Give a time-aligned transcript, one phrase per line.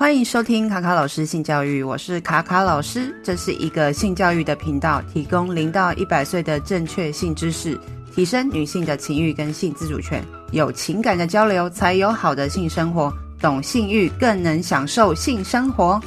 [0.00, 7.78] 欢迎收听卡卡老师性教育，我是卡卡老师，这是一个性教育的频道，提供零到一百岁的正确性知识，
[8.10, 16.00] 提升女性的情欲跟性自主权，有情感的交流才有好的性生活，懂性欲更能享受性生活。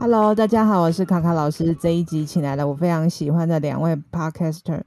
[0.00, 4.80] Hello，大家好，我是卡卡老师，这一集请来了我非常喜欢的两位 Podcaster。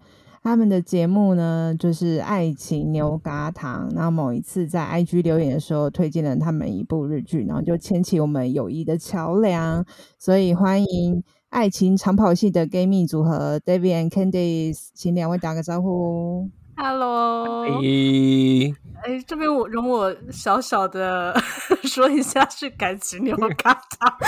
[0.43, 3.89] 他们的节目呢，就是爱情牛轧糖。
[3.95, 9.85] 然后某一次在 IG 留言的时候，推荐了他们一部日剧，然后就牵起我们友谊的桥梁。
[10.19, 16.49] 所以欢迎爱情长跑系的 Gay 蜜组合 David and Candice，请两位打个招呼。
[16.75, 18.73] Hello，哎，
[19.03, 21.33] 哎，这边我容我小小的
[21.87, 23.79] 说一下，是感情牛轧糖。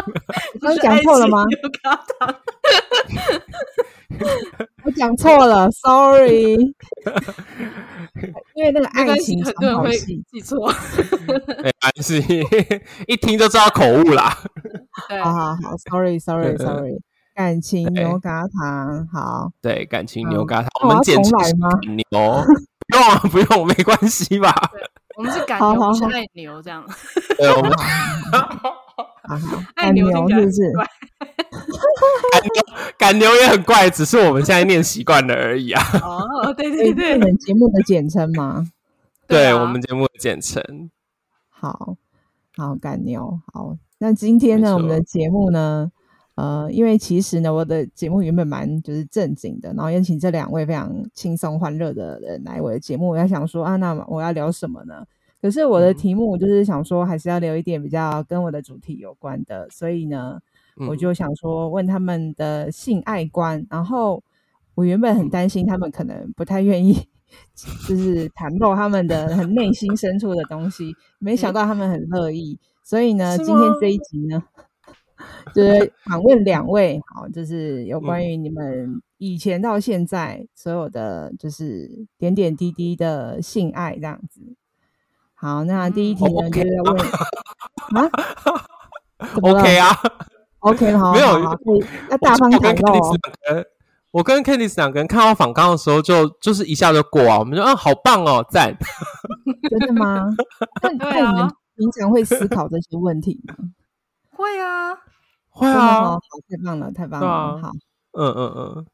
[0.54, 1.44] 我刚讲错了吗？
[1.46, 2.34] 牛轧糖。
[4.84, 6.56] 我讲错了，sorry。
[8.54, 10.72] 因为那个爱情很多人会记错，
[11.62, 12.18] 没关系，
[13.06, 14.36] 一听就知道口误啦。
[15.08, 17.00] 好好好，sorry，sorry，sorry。
[17.34, 19.50] 感情牛轧糖，好。
[19.62, 21.32] 对，感情牛轧糖，我们简称
[22.10, 22.44] 牛。
[22.88, 24.52] 不用啊，不用，没关系吧？
[25.16, 26.84] 我们是感牛，不是爱牛，这样。
[27.38, 27.70] 对，我们。
[29.76, 30.72] 爱 牛是不是？
[32.98, 35.82] 感牛，也很怪，只是我们现在念习惯了而已啊。
[36.02, 38.66] 哦，对对对，我们节目的简称吗？
[39.26, 40.90] 对，啊、我们节目的简称。
[41.48, 41.96] 好
[42.56, 43.76] 好，赶牛好。
[43.98, 45.90] 那今天呢，我们的节目呢，
[46.34, 55.04] 呃，因为其实呢，我的节目原本蛮就是正经的，然后邀请这两位非常轻松欢乐的人来我的节目，我在想说啊，那我要聊什么呢？
[55.40, 60.38] 可是我的题目就是想说，还是要留一点比较跟我的主题有关的，所以呢，
[60.88, 63.66] 我就想说问他们的性爱观。
[63.70, 64.22] 然后
[64.74, 66.92] 我原本很担心他们可能不太愿意，
[67.88, 72.58] 就是袒露他们的很内心深处的东西，没想到他们很乐意。
[72.82, 74.42] 所以呢，今天这一集呢，
[75.54, 84.42] 就是访问两位，好，就是有关于你们以前到现在所有的就是点点滴滴的性爱这样子。
[85.40, 86.96] 好，那第一题呢.就是要问
[87.96, 88.10] 啊
[89.40, 89.88] ，OK 啊
[90.58, 91.40] ，OK 好，没有，
[92.10, 93.16] 要大方讲哦。
[94.10, 98.76] 我跟 Candice 两个人看到访纲的时候就，就就是一下就过啊，我们就啊，好棒哦，赞。
[99.70, 100.26] 真的吗？
[100.82, 103.54] 那那你们平常会思考这些问题吗？
[104.36, 104.92] 会啊，
[105.48, 106.18] 会啊，好，
[106.48, 107.70] 太棒了，太棒了，啊、好，
[108.18, 108.86] 嗯嗯嗯，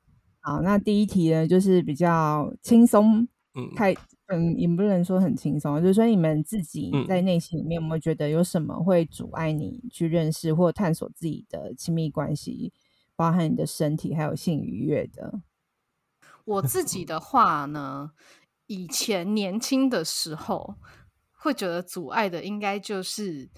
[0.42, 3.96] 好，那第一题呢，就是比较轻松，嗯，太。
[4.28, 12.72] 嗯，也不能说很轻松，就是说你们自己在内心里面有没有觉得有什么会阻碍你去认识或探索自己的亲密关系，
[13.14, 15.42] 包含你的身体还有性愉悦的？
[16.44, 18.10] 我自己的话呢，
[18.66, 20.74] 以前年轻的时候
[21.30, 23.48] 会觉得阻碍的，应该就是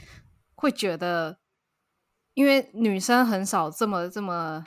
[0.54, 1.38] 会觉得，
[2.34, 4.66] 因为女生很少这么这么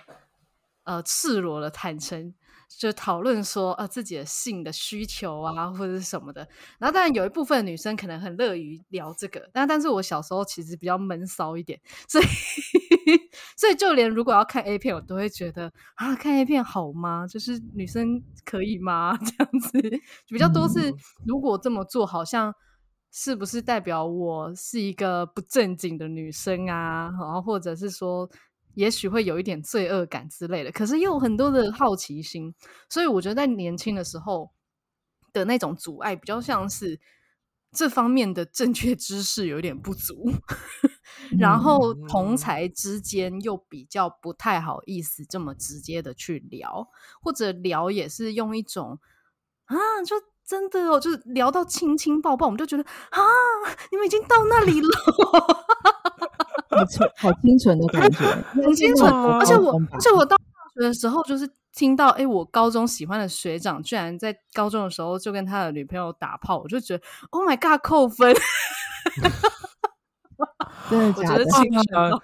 [0.84, 2.34] 呃赤裸的坦诚。
[2.78, 6.48] 就讨论说，呃，自己的性的需求啊，或者是什么的。
[6.80, 12.24] 然后，当然有一部分女生可能很乐于聊这个，但但是我小时候其实比较闷骚一点，所以
[13.58, 17.28] 所以就连如果要看 A 片，我都会觉得啊，看 A 片好吗？
[17.28, 19.18] 就是女生可以吗？
[19.20, 19.82] 这样子
[20.28, 20.94] 比较多是，
[21.26, 22.54] 如果这么做，好像
[23.12, 27.12] 是不是代表我是一个不正经的女生啊？
[27.20, 28.30] 然后或者是说。
[28.76, 32.54] 也许会有一点罪恶感之类的，可是又有很多的好奇心，
[32.90, 34.52] 所以我觉得在年轻的时候
[35.34, 37.00] 的那种阻碍，比较像是
[37.72, 40.32] 这方面的正确知识有点不足，
[41.40, 46.90] 然后同才之间又比较不太好意思这么直接的去聊，
[47.22, 49.00] 或者聊也是用一种
[49.66, 50.16] 啊，就
[50.46, 53.22] 真的哦，就是聊到亲亲抱抱，我们就觉得啊，
[53.92, 54.88] 你们已经到那里了。
[56.72, 59.12] 好纯，好清纯的感觉， 很清纯。
[59.12, 60.44] 而且我，而且我到大
[60.74, 68.34] 学的时候，就是听到，哎、欸，我高中喜欢的学长居然在高中的时候就跟他的女朋友打炮，我就觉得，Oh my god，扣分！
[70.90, 72.22] 真的假的？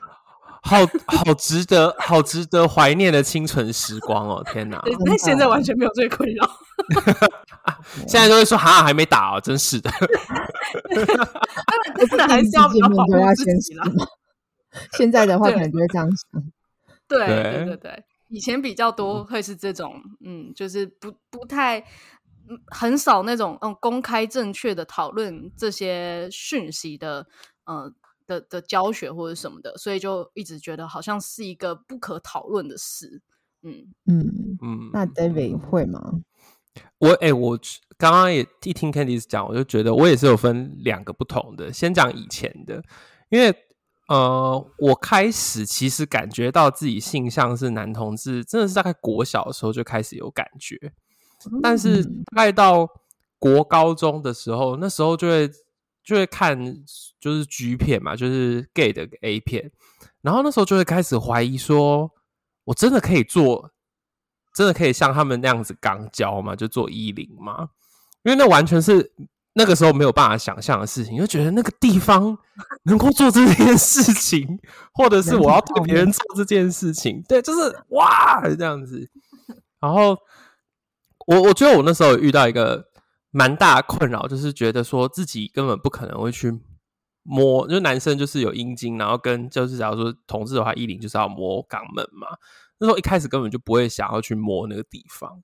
[0.63, 4.44] 好好值得，好值得怀念的清纯时光哦！
[4.51, 6.50] 天哪，但现在完全没有这个困扰。
[8.06, 9.89] 现在都会说，哈，还没打哦，真是的。
[12.10, 13.86] 真的还是要比较保护自己了。
[14.97, 16.44] 现在的话，可能就会这样想。
[17.07, 21.81] 对对对对，以前比较多会是这种，嗯，就是不不太，
[22.68, 27.25] 很少那种嗯公开正确的讨论这些讯息的，
[27.65, 27.94] 嗯
[28.25, 33.21] 的的教学或者什么的，所以就一直觉得好像是一个不可讨论的事。
[33.63, 36.12] 嗯嗯嗯，那 David 会吗？
[37.00, 37.57] 我哎、欸，我
[37.97, 41.71] 刚刚也一听 Candice 讲，我就觉得我也是有分两个不同的。
[41.71, 42.83] 先讲以前的。
[43.29, 43.53] 因为
[44.07, 50.80] 呃，我开始其实感觉到自己性向是男同志，真的是大概国小的时候就开始有感觉，
[51.62, 52.88] 但是大概到
[53.38, 55.50] 国高中的时候，那时候就会
[56.04, 56.57] 就会看
[57.19, 59.69] 就是 G 片嘛，就是 gay 的 A 片，
[60.21, 62.10] 然后那时候就会开始怀疑说，
[62.63, 63.71] 我真的可以做，
[64.53, 66.56] 真的可以像他们那样子肛交吗？
[66.56, 67.71] 就做衣领吗？
[68.24, 69.12] 因为那完全是。
[69.57, 72.38] 那个时候没有办法想象的事情，就觉得那个地方
[72.83, 74.59] 能够做这件事情，
[74.94, 79.09] 或者是我要对别人做这件事情，对，就是哇这样子。
[79.80, 80.15] 然后
[81.25, 82.86] 我我觉得我那时候遇到一个
[83.31, 86.60] 蛮大的困扰，就是觉得说自己根本不可能会去
[87.24, 92.27] 摸，就男生就是有阴茎，然后跟就是假如说同志的话，一零就是要摸肛门嘛。
[92.77, 95.42] 那时候一开始根本就不会想要去摸那个地方。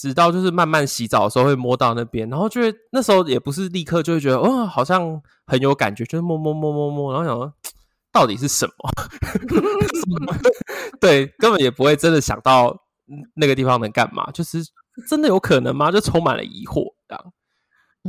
[0.00, 7.52] 直到就是慢慢洗澡的时候会摸到那边，然后就会那时候也不是立刻就会觉得哦，好像很有感觉，就是摸摸摸摸摸，然后想说
[8.12, 8.72] 到底是什么？
[11.00, 12.84] 对，根本也不会真的想到
[13.34, 14.62] 那个地方能干嘛，就是
[15.08, 15.90] 真的有可能吗？
[15.90, 17.32] 就充满了疑惑，这样。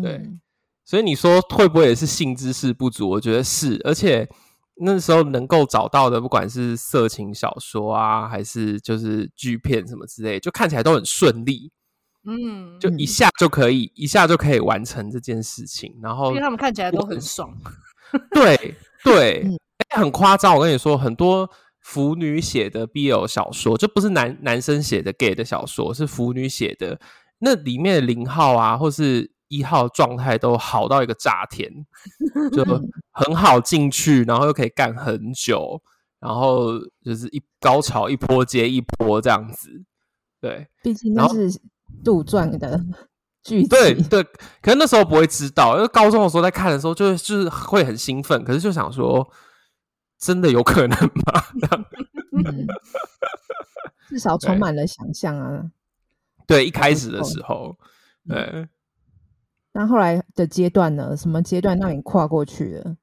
[0.03, 0.39] 对，嗯、
[0.85, 3.09] 所以你说会不会也是性知识不足？
[3.09, 4.29] 我觉得是，而且
[4.75, 11.71] 那时候能够找到的，不管是色情小说啊，还是就是剧片什么之类，就看起来都很顺利。
[12.25, 15.97] 嗯，就一下就可以，一下就可以完成这件事情。
[16.01, 17.49] 然后，因为他们看起来都很爽。
[18.31, 19.57] 对对，欸、
[19.95, 20.53] 很夸张。
[20.55, 21.49] 我跟你说，很多
[21.79, 26.99] 腐女写的 BL 小说，就不是男男生写的 gay 的小说，是腐女写的。
[27.39, 31.71] 那里面的零号啊，或是一号状态都好到一个炸天，
[32.51, 32.65] 就
[33.13, 35.81] 很好进去，然后又可以干很久，
[36.19, 39.69] 然后就是一高潮一波接一波这样子。
[40.41, 41.61] 对，毕竟那是。
[42.03, 42.79] 杜撰的
[43.43, 44.23] 剧情对对，
[44.61, 49.27] 可是那时候不会知道，因为高中的时候在看的时候就，就就是会很兴奋，可是就想说，
[50.17, 51.43] 真的有可能吗？
[52.35, 52.67] 嗯、
[54.07, 55.71] 至少充满了想象啊
[56.45, 56.57] 对！
[56.57, 57.77] 对，一开始的时候，
[58.27, 58.67] 对。
[59.71, 61.15] 那后来的阶段呢？
[61.15, 62.97] 什么阶段让你跨过去了？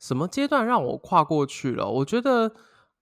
[0.00, 1.88] 什么阶段让我跨过去了？
[1.88, 2.52] 我觉得，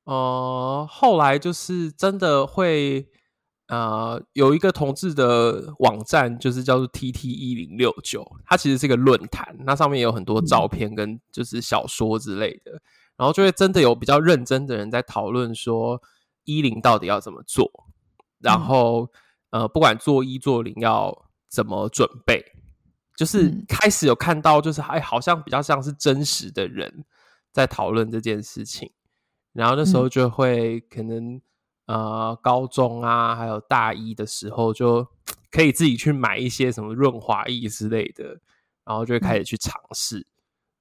[0.05, 3.09] 呃，后来就是真的会。
[3.70, 12.72] 呃，有一个同志的网站，就是叫做 TT 一零六九，它其实是一个论坛，那上面也有很多照片跟就是小说之类的，
[13.17, 16.02] 然后就会真的有比较认真的人在讨论说
[16.43, 17.70] 一零到底要怎么做，
[18.40, 19.08] 然后
[19.50, 21.16] 呃，不管做一做零要
[21.49, 22.44] 怎么准备，
[23.16, 27.05] 就是开始有看到就是还好像比较像是真实的人
[27.52, 28.90] 在讨论这件事情，
[29.52, 31.40] 然后那时候就会可能。
[31.90, 35.04] 呃，高中啊，还有大一的时候，就
[35.50, 38.38] 可以自己去买一些什么润滑液之类的，
[38.84, 40.25] 然后就会开始去尝试，嗯、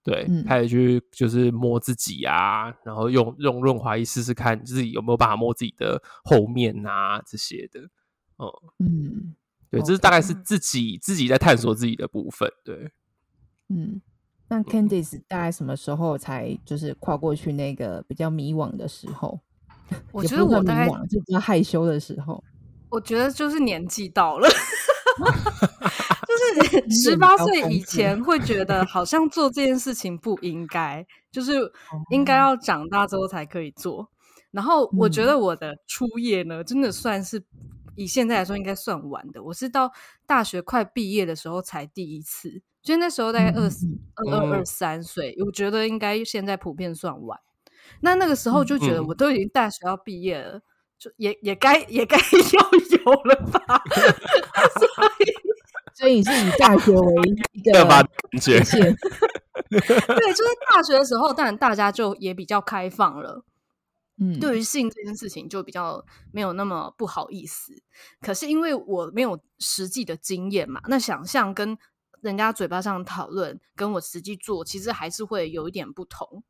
[0.04, 7.80] 对，嗯、开始去就是摸自己啊，然后用用润滑液试试看自己有没有办法摸自己的后面啊这些的，
[8.38, 8.52] 嗯。
[8.78, 9.36] 嗯，
[9.72, 12.92] 对，这是大概是自己自己在探索自己的部分，对，
[13.70, 14.00] 嗯，
[14.48, 19.40] 那 Candice 大概什么时候才就是跨过去那个比较迷惘的时候？
[20.12, 22.44] 我觉得我大概就比较害羞的时候，
[22.90, 24.48] 我觉得就是年纪到了，
[26.28, 31.54] 就是 十八岁以前会觉得好像做这件事情不应该，就是
[32.12, 34.10] 应该要长大之后才可以做。
[34.52, 37.44] 然后我觉得我的初夜呢，真的算是
[37.96, 39.44] 以现在来说应该算晚的。
[39.44, 39.92] 我是到
[40.26, 43.86] 大学快毕业的时候才第一次，就那时候大概二十
[44.16, 47.40] 二二二三岁，我觉得应该现在普遍算晚。
[48.02, 50.62] 那那个时候就觉得我都已经大学要毕业了，嗯、
[50.98, 52.18] 就也也该也该
[52.54, 52.72] 要
[53.06, 53.84] 有了吧，
[54.80, 54.88] 所
[55.20, 55.34] 以
[56.00, 58.96] 所以是以大学为一个界限。
[59.70, 63.44] 对，就是大学的时候，当然大家就也比较开放了，
[64.18, 67.74] 嗯，对于性这件事情就比较没有那么不好意思。
[68.22, 71.78] 可是因为我没有实际的经验嘛，那想象跟
[72.22, 76.44] 人家嘴巴上讨论，跟我实际做，其实还是会有一点不同。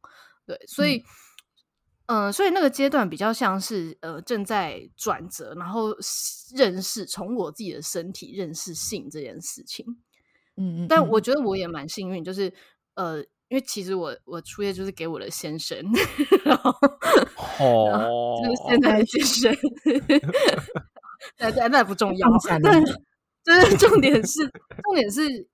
[0.45, 1.03] 对，所以。
[2.11, 5.95] 嗯所以那个阶段比较像是呃正在转折，然后
[6.55, 9.85] 认识从我自己的身体认识性这件事情。
[10.57, 12.51] 嗯嗯，但我觉得我也蛮幸运，就是
[12.95, 15.77] 呃，因为其实我我初夜就是给我的先生，
[16.43, 16.71] 然后
[17.59, 19.55] 哦，就是现在的先生，
[21.37, 22.27] 那那那不重要，
[22.63, 22.83] 但
[23.45, 24.41] 就是重点是
[24.83, 25.47] 重点是，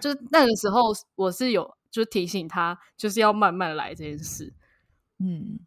[0.00, 0.80] 就是那个时候
[1.14, 4.54] 我是有就是提醒他，就是要慢慢来这件事。
[5.18, 5.60] 嗯。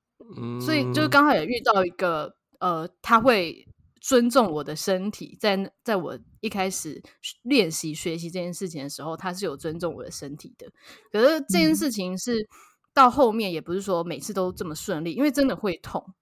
[0.59, 3.67] 所以就是刚好也遇到一个呃，他会
[4.01, 7.01] 尊重我的身体，在在我一开始
[7.43, 10.67] 练习学习这件事情的时候，他是有尊重我的身体的。
[11.11, 12.47] 可是这件事情是
[12.93, 16.13] 到后面也不是说每次都这么顺利，因为真的会痛。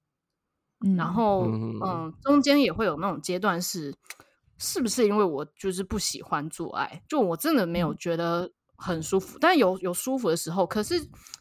[0.83, 3.95] 嗯、然后嗯，中间也会有那种阶段是，
[4.57, 7.03] 是不是因为我就是不喜欢做爱？
[7.07, 8.51] 就我真的没有觉得
[8.81, 10.95] 很舒服，嗯、但有有舒服的时候，可是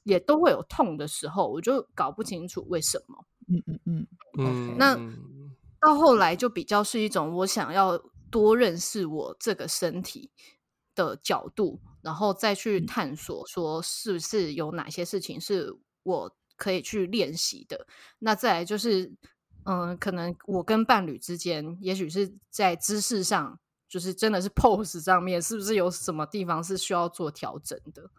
[0.04, 3.24] 也都会有痛的时候，我就搞不清楚为什么。
[3.48, 4.06] 嗯嗯嗯
[4.38, 4.96] 嗯，那。
[5.82, 7.98] 到后来就比较是一种我想要
[8.30, 10.30] 多认识我这个身体
[10.94, 17.86] 的角度，然后再去探索说是不是有哪些事情是我可以去练习的。
[18.18, 19.10] 那再来就是，
[19.64, 23.58] 嗯，可能我跟伴侣之间，也许是在姿势上，
[23.90, 28.10] 就是真的是 pose 上面，是不是有什么地方是需要做调整的？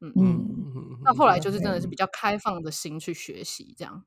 [0.00, 4.04] 嗯嗯，那后来就是真的是比较开放的心去学习这样。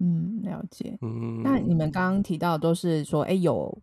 [0.00, 0.98] 嗯，了解。
[1.02, 3.80] 嗯，那你们刚刚提到都是说，哎，有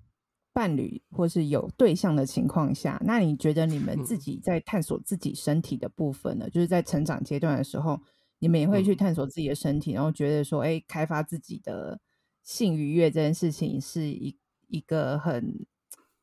[0.52, 6.46] 伴侣或是有对象的情况下，那你觉得你们自己在探索自己身体的部分呢？
[6.48, 8.02] 嗯、就是在成长阶段的时候，
[8.40, 12.02] 你们也会去探索自己的身体，嗯、然后觉得说，哎，开发自己的
[12.44, 14.38] 性愉悦这件事情是一
[14.68, 15.66] 一个很就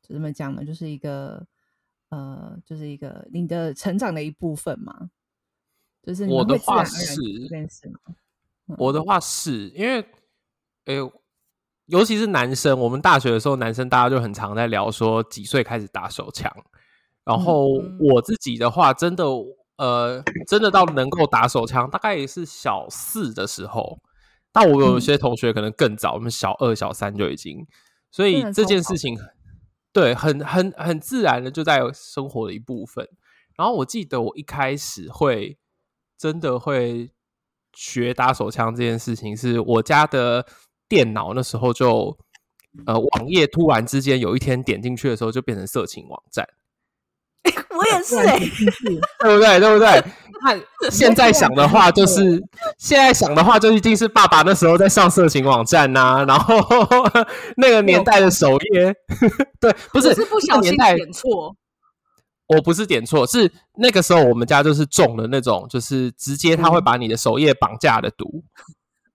[0.08, 0.64] 怎么讲呢？
[0.64, 1.46] 就是一个
[2.10, 5.10] 呃，就是一个你的成长的一部分嘛。
[6.02, 7.98] 就是我的话是这件事吗？
[8.78, 10.00] 我的话是因为，
[10.84, 10.94] 哎，
[11.86, 16.48] 尤其是男生，我们大学的时候，男生大家就很常在聊说几岁开始打手枪。
[17.24, 17.66] 然后
[17.98, 19.24] 我自己的话，真的，
[19.78, 23.98] 呃，真的到能够打手枪，大概也是小四的时候。
[24.52, 27.66] 但我有些同学可能更早，我们小二、小三就已经。
[28.12, 29.18] 所以这件事情，
[29.96, 33.08] 对，很很很自然的就在生活的一部分。
[33.56, 35.56] 然后我记得我一开始会
[36.18, 37.10] 真的会。
[37.78, 40.46] 学打手枪这件事情，是我家的
[40.88, 42.16] 电脑那时候就
[42.86, 46.48] 呃，网页突然之间有一天点进去的时候，就变成色情网站。
[47.76, 48.50] 我也是哎、欸，
[49.20, 49.60] 对不对？
[49.60, 50.02] 对不对？
[50.80, 52.40] 那现在想的话，就是
[52.78, 56.56] 现在想的话，就一定是爸爸那时候在上色情网站呐、啊，然后
[57.56, 58.94] 那个年代的首页，
[59.58, 61.56] 对，不是，是不小心点错。
[62.48, 68.44] 我不是点错，是那个时候我们家就是中了那种，就是直接他会把你的首页绑架的毒。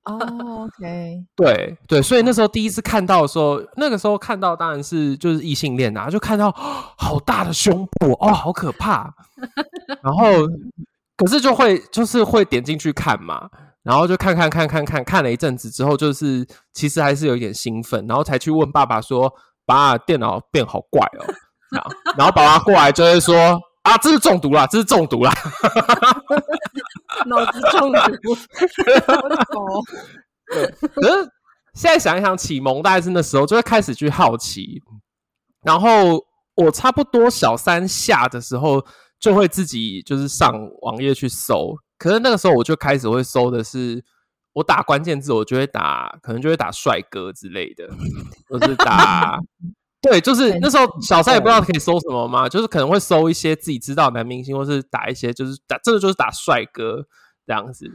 [0.05, 9.13] 哦、oh,，OK， 对对，所以那时候第一次看到的时候，那个时候看到当然是就是异性恋啊，就看到好大的胸部哦，好可怕。
[10.01, 10.47] 然后
[11.17, 13.47] 可是就会就是会点进去看嘛，
[13.83, 19.31] 然后就看看看看看看了一阵子之后，就是其实还是有一点兴奋，然后才去问爸爸说
[19.67, 21.25] ：“爸，电脑变好怪哦。”
[22.17, 23.35] 然后爸爸过来就会说
[23.83, 25.31] ：“啊，这是中毒了，这是中毒了，
[27.27, 28.35] 脑子中毒。
[30.51, 31.29] ”对，可是
[31.73, 34.81] 现在想一想，启蒙大概是那时候就会开始去好奇。
[35.63, 36.25] 然后
[36.55, 38.85] 我差不多小三下的时候，
[39.19, 40.51] 就会自己就是上
[40.81, 41.75] 网页去搜。
[41.97, 44.03] 可是那个时候我就开始会搜的是，
[44.53, 47.87] 我打关键字，我就会打，可能就会打帅哥之类的，
[48.49, 49.39] 或是打。
[50.01, 57.05] 对，就是那时候小三也不知道可以搜什么嘛，就是可能会搜一些自己知道的男明星，或是打一些就是打，真的就是打帅哥
[57.45, 57.85] 这样子，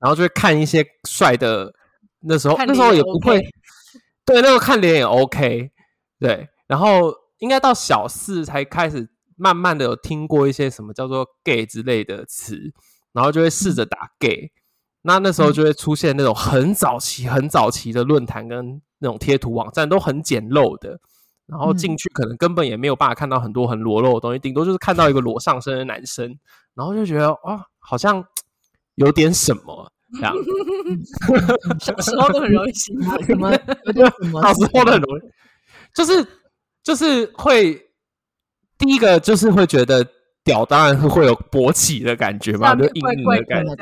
[0.00, 1.72] 然后就会看一些帅的。
[2.24, 3.40] 那时候那时候也不会，
[4.24, 5.70] 对，那时候看脸也 OK，
[6.20, 6.48] 对。
[6.68, 12.56] 然后应该到小四才开始慢慢的有听过一些什么叫做 gay 之类的词，
[13.12, 14.52] 然后就会试着打 gay。
[15.02, 21.00] 那那时候就会出现那种很早期、很早期的论坛跟那种贴图网站，都很简陋的。
[21.52, 26.34] 然后进去可能根本也没有办法看到很多很裸露的东西，顶多就是看到一个裸上身的男生，
[26.74, 28.24] 然后就觉得哇，好像
[28.94, 30.34] 有点什么这样。
[31.78, 33.52] 小时候都很容易喜欢 什么？
[34.40, 35.20] 小时候都很容易，
[35.94, 36.26] 就是
[36.82, 37.78] 就是会
[38.78, 40.02] 第一个就是会觉得
[40.42, 43.76] 屌，当然是会有勃起的感觉嘛，就硬硬的感觉，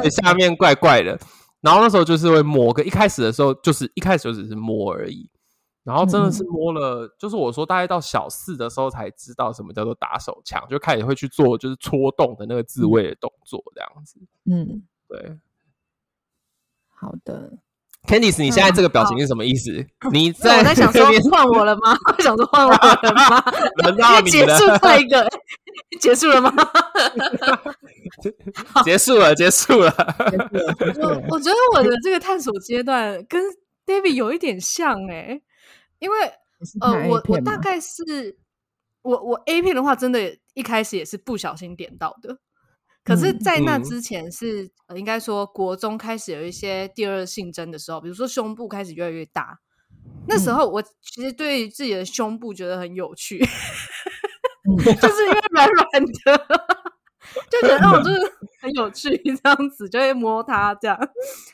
[0.00, 1.18] 对，下面怪怪的。
[1.60, 5.28] 然后那时候就是会摸个，一开始的时候就是一开始就只是摸而已。
[5.86, 14.18] 然后真的是摸了，嗯、就是我说大概到小四的时候才知道什么叫做打手枪，就开始会去做就是戳动的那个自慰的动作这样子。
[14.50, 15.38] 嗯，对。
[16.98, 17.52] 好的
[18.08, 19.70] ，Candice，你现在这个表情是什么意思？
[19.70, 21.96] 嗯、你在我在想说换我了吗？
[22.16, 23.44] 我想说换我了吗？
[23.84, 24.30] 轮到你了。
[24.30, 25.28] 结束这一个，
[26.00, 26.52] 结束了吗？
[28.82, 29.94] 结束了，结束了。
[31.00, 33.40] 我我觉得我的这个探索阶段跟
[33.86, 35.42] David 有一点像诶、欸
[35.98, 36.16] 因为
[36.80, 38.38] 呃，我我大概是
[39.02, 42.38] 我我 A 片的话，真的一开始也是不小心点到的。
[43.04, 49.60] 可是，在那之前是、嗯呃、应该说国中开始有一些第二性征的时候，比如说胸部开始越来越大，
[50.26, 56.46] 那时候我其实对自己的胸部觉得很有趣，嗯、就是因为软软的，
[57.48, 58.20] 就觉得那种就是
[58.60, 59.08] 很有趣，
[59.40, 60.98] 这样子就会摸它这样。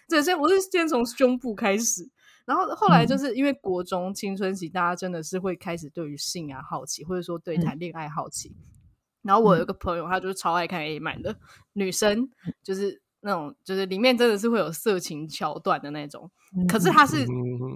[0.09, 2.09] 对，所以我是先从胸部开始，
[2.45, 8.49] 然后后来就是因为国中青春期，大家真的是会开始对于性啊好奇，或者说对谈恋爱好奇。
[8.49, 8.57] 嗯、
[9.23, 11.37] 然后我有一个朋友，他就是超爱看 A 漫的
[11.73, 12.31] 女生，
[12.63, 13.01] 就是。
[13.25, 17.25] 那种就是里面真的是会有色情桥段的那种，嗯、可是他是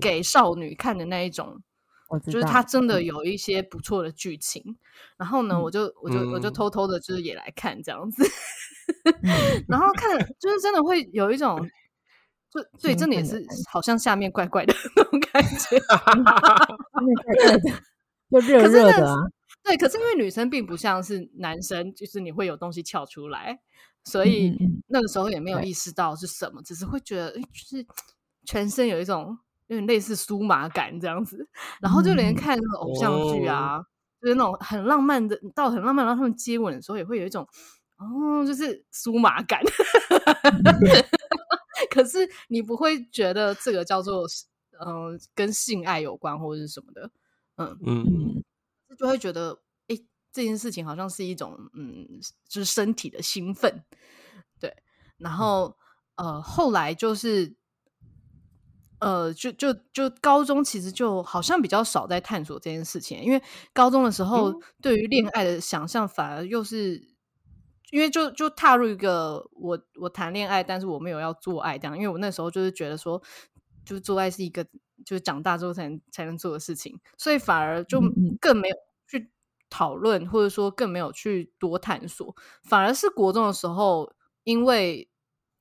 [0.00, 1.62] 给少女看的那一种，
[2.25, 4.61] 就是他真的有一些不错的剧情。
[4.66, 4.76] 嗯、
[5.18, 8.25] 然后呢，我就我就我就偷偷的，就是也来看这样子，
[9.04, 9.14] 嗯、
[9.70, 11.56] 然后看就是真的会有一种，
[12.56, 15.78] 就对，真的也是好像下面怪怪的 那种感觉，
[18.30, 19.16] 就热热的啊。
[19.62, 23.60] 对，可是因为女生并不像是男生，就是你会有东西翘出来。
[24.04, 27.84] 所以那个时候也没有意识到是什么，嗯、只是会觉得，就是
[28.44, 29.36] 全身有一种
[29.66, 31.48] 有点类似酥麻感这样子。
[31.80, 33.84] 然后就连看那种偶像剧啊，嗯、
[34.22, 37.44] 就是那种很浪漫的，到很浪漫，然后他们接吻的时候也会有一种，
[37.96, 39.60] 哦，就是酥麻感。
[41.90, 44.26] 可是你不会觉得这个叫做，
[44.85, 47.11] 嗯、呃，跟性爱有关或者是什么的，
[47.56, 48.45] 嗯嗯，
[48.99, 49.61] 就会觉得。
[50.33, 52.06] 这件事情好像是一种，嗯，
[52.47, 53.83] 就是身体的兴奋，
[54.61, 54.76] 对。
[55.16, 55.75] 然后，
[56.16, 57.56] 呃，后来就是，
[58.99, 63.42] 呃，就就就高中其实就好像比较少在探索这件事情，因为
[63.73, 64.52] 高中的时候
[64.83, 67.15] 对于恋爱的想象反而又是，
[67.90, 73.22] 因为就就踏入一个我我谈恋爱，但是我没有要做爱这样，因为我那时候就是觉得说，
[73.84, 74.64] 就是做爱是一个
[75.04, 78.00] 就是长大之后才能才能做的事情，所以反而就
[78.40, 78.76] 更没有
[79.08, 79.30] 去。
[79.68, 84.14] 讨论或者说更没有去多探索，反而是国中的时候，
[84.44, 85.10] 因为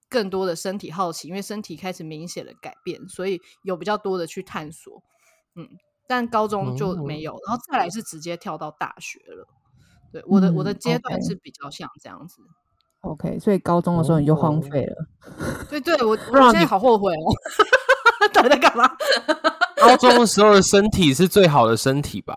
[0.08, 5.02] 更多的身体好奇，因为身体开始明显的改变，所以有比较多的去探索。
[5.56, 5.68] 嗯，
[6.08, 9.48] 但高中就没有，嗯、然后再来是直接跳到大学了。
[10.12, 12.42] 对，我的、嗯、我的阶段是比较像这样子。
[13.02, 15.06] OK，所以高中的时候你就荒废了。
[15.70, 17.34] 对对，我我现在好后悔哦。
[18.34, 18.90] 到底在干嘛？
[19.78, 22.36] 高中的时候的身体是最好的身体吧？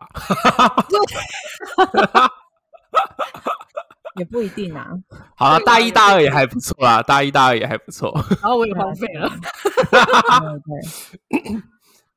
[4.16, 4.88] 也不一定啊。
[5.36, 8.12] 好了，大一大二也还不错啦，大一大二也还不错。
[8.42, 9.30] 然后我也荒废了。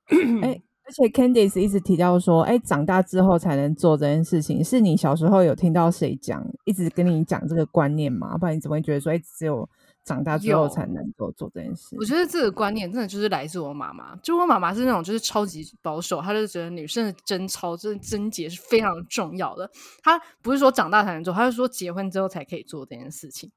[0.10, 0.26] 对。
[0.42, 8.38] 哎，而且 Candice 一直提到说，哎，长大之后才能做这件事情，是你小时候有听到谁讲，一直跟你讲这个观念吗？
[8.38, 9.68] 不然你怎么会觉得说，哎，只有。
[10.04, 11.96] 长大之后才能够做这件事。
[12.00, 14.16] 我觉得这个观念真的就是来自我妈妈。
[14.24, 19.70] 就我妈妈是那种就是超级保守，她就觉得女生的贞操、就是贞洁是非常重要的。
[20.02, 23.52] 她不是说长大才能做，她是说结婚之后才可以做这件事情。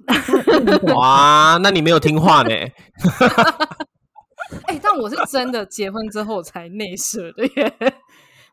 [0.94, 2.50] 哇，那你没有听话呢？
[4.66, 7.76] 哎、欸，但我是真的结婚之后才内射的耶，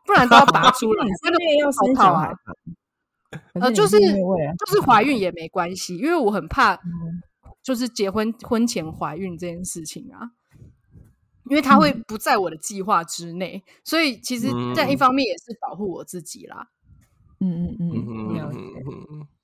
[0.06, 1.06] 不然都要拔出来。
[1.22, 2.32] 真的要生小孩？
[3.60, 6.78] 呃，就是就是怀孕也没关系，因为我很怕。
[7.62, 10.20] 就是结婚婚前怀孕这件事情啊，
[11.48, 16.68] 因为它会不在我的计划之内，嗯、所以其实在一方面也是保护我自己啦。
[17.40, 18.58] 嗯嗯嗯，了解。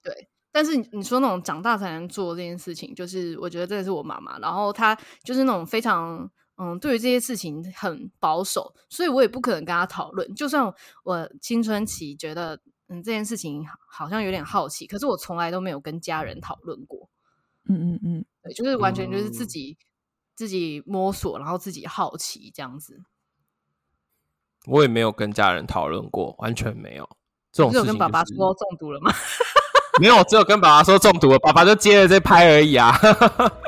[0.02, 6.30] 对，但是你说那种长大才能做这件事情，就是我觉得这是我妈妈，然后她就是那种非常
[6.62, 10.35] 嗯，对于这些事情很保守，所以我也不可能跟他讨论。
[10.35, 10.70] 就算
[11.05, 17.09] 我青春期觉得嗯这件事情好像有点好奇，可是我从来都没有跟家人讨论过。
[17.66, 19.85] 嗯嗯嗯，对，就是完全就是自己、嗯、
[20.35, 23.01] 自己摸索，然后自己好奇这样子。
[24.66, 27.09] 我也没有跟家人讨论过，完全没有
[27.51, 27.87] 这种事情、就是。
[27.87, 29.11] 有跟爸爸说中毒了吗？
[30.00, 32.96] 没有，只有跟爸爸说中毒了，爸爸就接着在拍而已啊。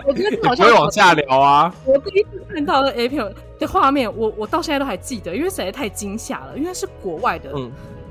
[0.07, 1.75] 我觉得好像 不会往下聊啊。
[1.85, 3.25] 我第一次看到的 A 片
[3.59, 7.51] 的画面，我我到现在都还记得，因为实在太惊吓了，因为是国外的。
[7.55, 7.71] 嗯。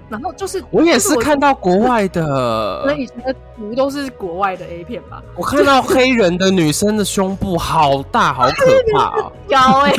[0.10, 5.24] 然后就是，我也是看到国外的， 那以前的图都是国外的 A 片吧？
[5.38, 9.32] 我看到黑人的女生的胸部好大，好可怕啊！
[9.50, 9.94] 高哎！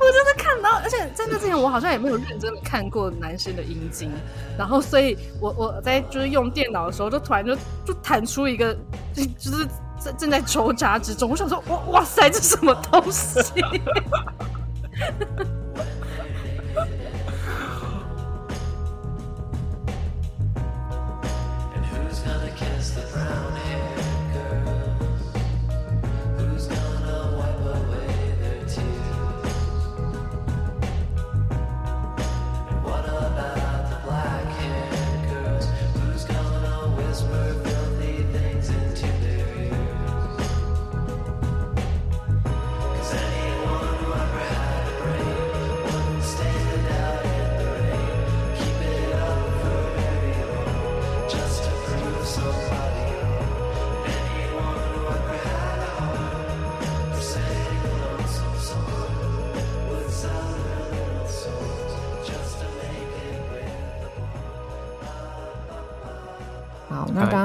[0.00, 4.10] 我真的看到，而且在那之前我好像也没有认真的看过男生的阴茎，
[4.58, 8.74] 然后所以我我在就是用电脑的时候就突然就就弹出一个，
[9.14, 9.68] 就是
[10.02, 13.38] 正正在抽扎之中，我想说哇哇塞，这什么东西？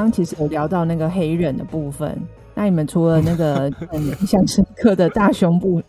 [0.05, 2.15] 刚其实有聊到那个黑人的部分，
[2.53, 5.81] 那你们除了那个 印象深刻的大胸部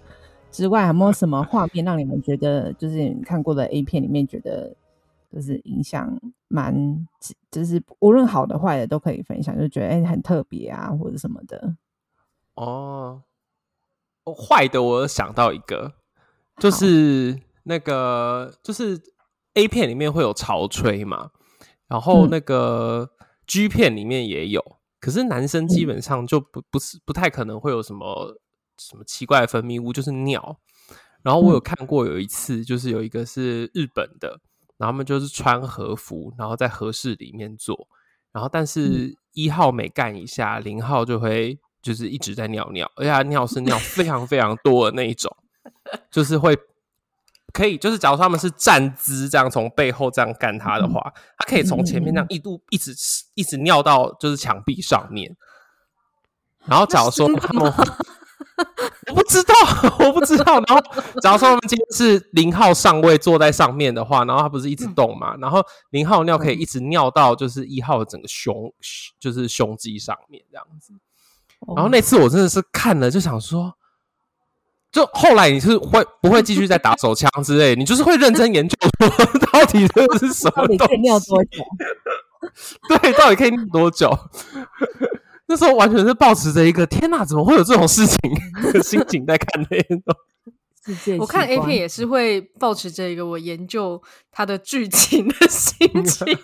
[0.50, 4.74] 之外，有没有什么画面让你们觉得就是你看过的 A 片里面觉得
[5.30, 7.06] 就是影响蛮，
[7.50, 11.76] 就是无论好的坏的都可以分享，就觉得哎、欸、很特别啊或者什么的。
[12.54, 13.22] 哦，
[14.34, 15.92] 坏的我有想到一个，
[16.56, 18.98] 就是那个就是
[19.52, 21.32] A 片里面会有潮吹嘛，
[21.86, 23.10] 然后那个。
[23.46, 24.60] 嗯 G 片里面也有，
[25.00, 28.36] 可是男生基本上就不不是不太可能会有什么
[28.76, 30.58] 什么奇怪的分泌物，就是尿。
[31.22, 34.40] 然后我有看过有一次，就是有一个是日本的，
[34.76, 37.88] 然后他们就是穿和服，然后在和室里面做，
[38.32, 45.34] 然后但是一号每干一下，零号就会就是一直在尿尿，而且他尿是尿非常非常多的那一种，
[46.10, 46.56] 就是会。
[47.56, 52.96] 可以，就是假如说他们是站姿这样从背后这样干他的话，嗯、他可以从前面这样一度一直、嗯、
[53.34, 55.34] 一直尿到就是墙壁上面。
[56.66, 57.64] 然后假如说他们，
[59.08, 59.54] 我不知道，
[60.00, 60.60] 我不知道。
[60.60, 60.80] 然后
[61.22, 65.34] 假如说他们今天是零号上位坐在上面的话，然后他不是一直动嘛？
[65.36, 68.70] 嗯、然后零号尿可以一直尿到就是一号的整个胸，
[69.18, 70.92] 就是胸肌上面这样子。
[71.74, 73.74] 然后那次我真的是看了就想说。
[74.96, 77.76] 就后来你是会不会继续再打手枪之类？
[77.76, 79.06] 你就是会认真研究说
[79.52, 80.78] 到底这是什么东西？
[80.78, 81.62] 到底可以尿多久？
[82.88, 84.18] 对，到底可以尿多久？
[85.48, 88.18] 那时候完全是抱持着一个天哪，怎么会有这种事情
[88.72, 90.00] 的心情在看那种。
[91.18, 96.26] 我看 A 片也是会抱持着一个我研究它的剧情的心情。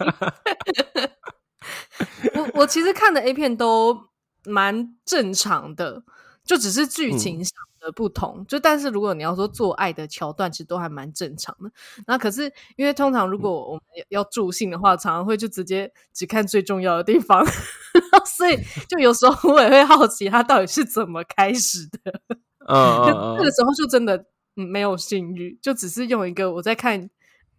[2.34, 3.98] 我我其实看的 A 片都
[4.44, 6.02] 蛮正常的，
[6.44, 7.54] 就只是剧情上。
[7.83, 11.71] 嗯的不同，就但是如果你要说做爱的桥段，其实都还蛮正常的。
[12.07, 12.45] 那可是
[12.77, 17.45] 因为通常如果我们要助兴的话，常常会就直接只看最重要的地方，
[18.25, 18.57] 所以
[18.88, 22.21] 就有时候我也会好奇他到底是怎么开始的。
[22.68, 23.03] 嗯，
[23.37, 27.11] 那个时候就真的没有性欲，就只是用一个我在看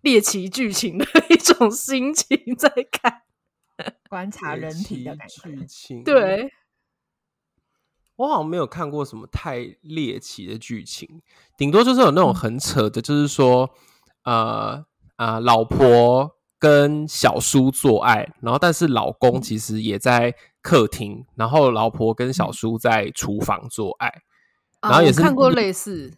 [0.01, 3.23] 猎奇剧情的 一种心情在看，
[4.09, 5.27] 观察人体的感
[5.67, 6.01] 觉。
[6.05, 6.49] 对。
[8.15, 11.21] 我好像没有看过什么太猎奇的剧情，
[11.57, 13.67] 顶多就是有那种很扯的，就是说，
[14.23, 24.21] 呃呃，老婆跟小叔做爱，然后但是老公其实也在客厅，然后老婆跟小叔在厨房做爱，
[24.79, 26.13] 然后也是、啊、看过类似，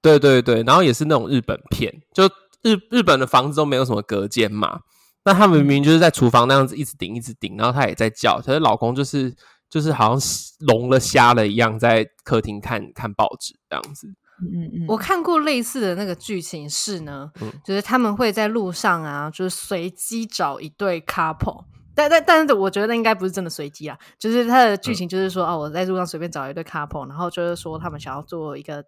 [0.00, 2.24] 对对对，然后也是那种日本片，就
[2.62, 4.80] 日日本的房子都没有什么隔间嘛，
[5.26, 9.36] 那他们明明就是在厨房那样子一直顶一直顶，然后他也在叫，可是老公就是。
[9.74, 14.06] 就是好像聋了瞎了一样，在客厅看看报纸这样子。
[14.40, 28.84] 嗯嗯，我看过类似的那个剧情是呢，嗯、就是他们会在路上啊，就是随机找一对 couple，但但但是我觉得那应该不是真的随机啊，就是他的剧情就是说，哦、我在路上随便找一对 couple，然后就是说他们想要做一个。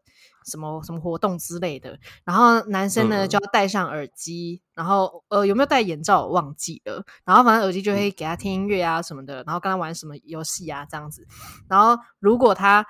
[0.47, 8.07] 什么什么活动之类的，然后男生呢就要戴上耳机，嗯、然后呃有没有戴眼罩我忘记了，然后反正耳机就会。
[8.17, 11.27] 给他听音乐啊什么的，然后跟他玩什么游戏啊这样子，
[11.69, 12.87] 然后如果他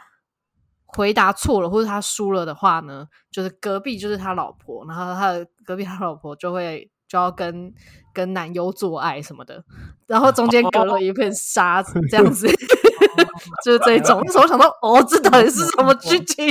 [0.85, 7.73] 回答错了或者他输了的话呢，就是隔壁就是他老婆，然后他的隔壁他老婆就会就要跟
[8.13, 9.65] 跟男优做爱什么的，
[10.07, 12.47] 然后中间隔了一片沙子这样子。
[13.65, 16.47] 就是这种，那时候我想到，哦，这到底是什么剧情？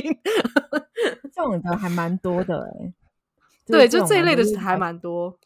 [1.34, 2.94] 这种的还蛮多的哎。
[3.68, 5.38] 对，就这一类的还蛮多。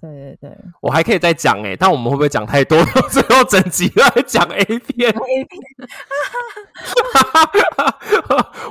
[0.00, 2.82] 对对对，我还可以再讲哎，但我们会不会讲太多？
[3.10, 5.10] 最后整集都在讲 A 片。
[5.10, 5.60] A 片。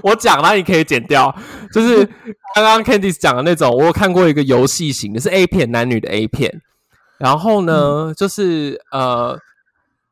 [0.02, 1.36] 我讲了，你可以剪掉。
[1.72, 2.04] 就是
[2.56, 6.62] 刚刚 Candice 讲的那种，我有看过一个游戏型的，是 A 片，男女的 A 片。
[7.18, 9.40] 然后呢，嗯、就是呃。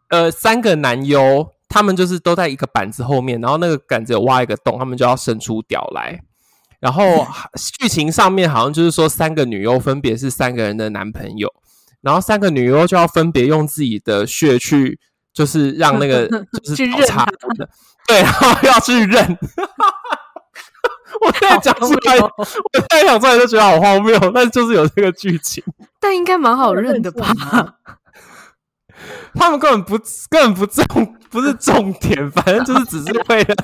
[0.09, 6.21] 呃，三个男优，他们就是都在一个板子后面，然后那个杆子有挖一个洞，他们就要伸出屌来。
[6.79, 7.25] 然后
[7.79, 11.51] 剧情上面好像就是说，三个女优分别是三个人的男朋友，
[12.01, 14.99] 然后三个女优就要分别用自己的血去，
[15.33, 16.27] 就是让那个
[16.63, 17.69] 就是去认他的，
[18.07, 19.37] 对，然后要去认。
[21.19, 25.63] 我现在讲出来，我现在讲出来就觉得好荒谬，但是就是有这个剧情，
[25.99, 27.33] 但应该蛮好认的吧？
[29.33, 29.97] 他们根本不
[30.29, 33.55] 根本不重不是重点，反正就是只是为了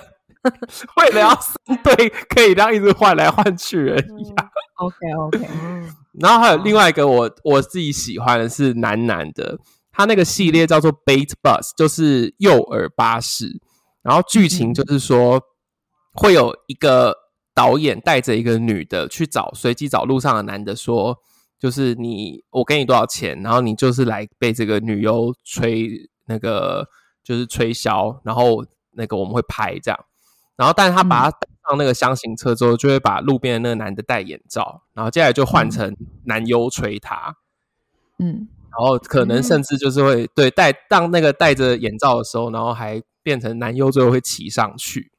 [0.97, 4.49] 为了要三对可以这样一直换来换去而已啊。
[4.75, 5.47] OK OK，
[6.19, 9.57] 然后还有另外一个我我自己喜欢的是男男的，
[9.91, 13.61] 他那个系列叫做 Bait Bus，就是诱饵巴士。
[14.01, 15.41] 然后剧情就是说
[16.13, 17.15] 会有一个
[17.55, 21.17] 导演带着一个女的去找随机找路上的男的说。
[21.63, 25.89] 就是你我给你多少钱，然后你就是来被这个女优吹
[26.25, 26.85] 那个
[27.23, 29.97] 就是吹箫，然后那个我们会拍这样，
[30.57, 35.95] 然后但是他把他带上那个箱型车之后，就会把路边的那个男的戴眼罩，然后接下来就换成
[36.25, 37.33] 男优吹他，
[38.19, 45.12] 嗯，然后可能甚至就是会对戴当那个戴着眼罩的时候，然后还变成男优最后会骑上去。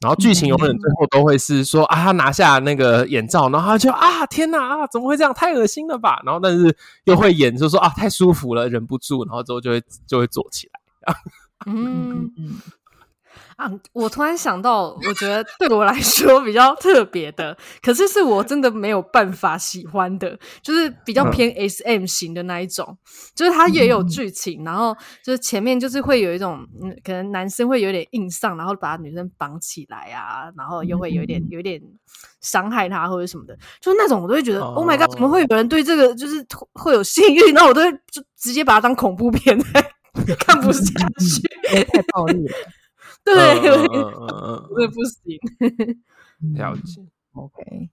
[0.00, 5.32] 然后剧情永远最后都会是说、嗯、啊，他拿下那个眼罩，然后他就啊，天哪啊，怎么会这样？
[5.34, 6.20] 太恶心了吧！
[6.24, 11.14] 然后但是又会演，就说啊，太舒服了，忍不住，然后之后就会就会坐起来。
[11.66, 12.54] 嗯 嗯。
[13.60, 13.70] 啊！
[13.92, 22.96] 我突然想到，我觉得对我来说比较特别的，可是是我真的没有办法喜欢的，就是比较偏 SM 型的那一种，
[23.34, 31.78] 就是它也有剧情，然后就是前面就是会有一种，嗯，可能男生会有点硬上，然后把女生绑起来啊，然后又会有点有点
[32.40, 36.42] 伤害她或者什么的，就是那种我都会觉得，Oh my god，怎么会有人对这个就是
[36.72, 37.52] 会有性欲？
[37.52, 39.58] 那我都会就直接把它当恐怖片
[40.40, 40.82] 看不下
[41.18, 42.54] 去，太暴力了。
[43.34, 45.38] 对，嗯嗯我也不行。
[46.54, 47.02] 了解
[47.34, 47.90] ，OK。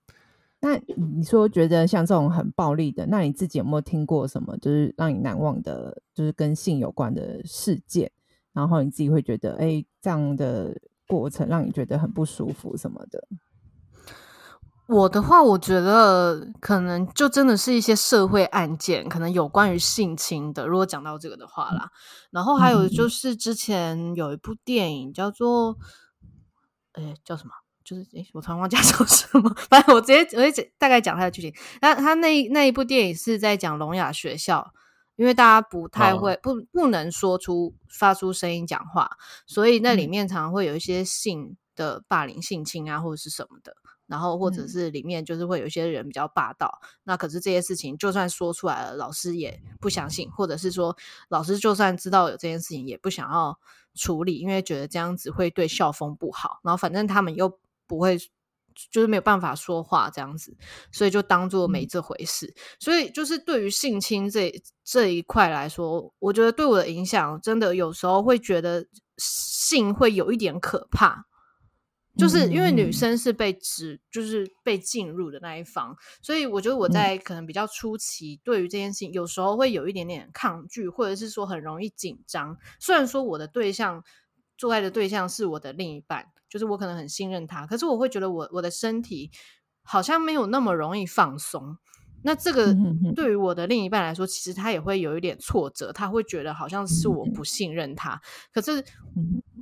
[0.59, 8.11] 那你说觉得像这种很暴力的，那你自己有没有听过什么就是让你难忘的，就是跟性有关的事件？
[8.53, 10.75] 然后你自己会觉得，哎，这样的
[11.07, 13.23] 过程让你觉得很不舒服什么的？
[14.87, 20.65] 我的话，我觉得可能就真的是一些社会案件，可能有关于性侵的。
[20.65, 21.91] 如果讲到这个的话啦，
[22.31, 25.77] 然后还有就是之前有一部电影叫做，
[26.93, 27.51] 哎，叫什么？
[27.83, 29.53] 就是哎，我突然忘记 叫什么。
[29.69, 31.53] 反正我直接我直接大概讲它的剧情。
[31.81, 34.73] 那他那那一部电影是在讲聋哑学校，
[35.17, 39.11] 因为大家不太会、哦、不不能说出发出声音讲话，
[39.45, 43.73] 所以那里面常常会有一些性的霸凌、性侵啊，或者是什么的。
[44.07, 50.95] 然后或者是里面就是会有一些人比较霸道，嗯、那可是这些事情就算说出来了，老师也不相信，或者是说
[51.29, 53.59] 老师就算知道有这件事情也不想要
[53.93, 56.59] 处理，因为觉得这样子会对校风不好。
[56.63, 58.17] 然后反正他们又不会，
[58.91, 60.55] 就是没有办法说话这样子，
[60.91, 62.47] 所以就当做没这回事。
[62.47, 68.85] 嗯、所以就是对于性侵这这一块来说，我觉得对我的影响真的有时候会觉得
[69.17, 71.25] 性会有一点可怕。
[72.17, 82.57] 就是因为女生是被指，就是被进入的那一方，所以我觉得我在可能比较初期，对于这件事情，有时候会有一点点抗拒，或者是说很容易紧张。
[82.79, 84.03] 虽然说我的对象，
[84.57, 89.29] 做爱的对象是我的另一半，就是我可能很信任他，可是我会觉得我我的身体
[89.83, 91.77] 好像没有那么容易放松。
[92.23, 92.75] 那这个
[93.15, 98.19] 对于我的另一半来说，其实他也会有一点挫折，他会觉得好像是我不信任他，
[98.51, 98.83] 可是。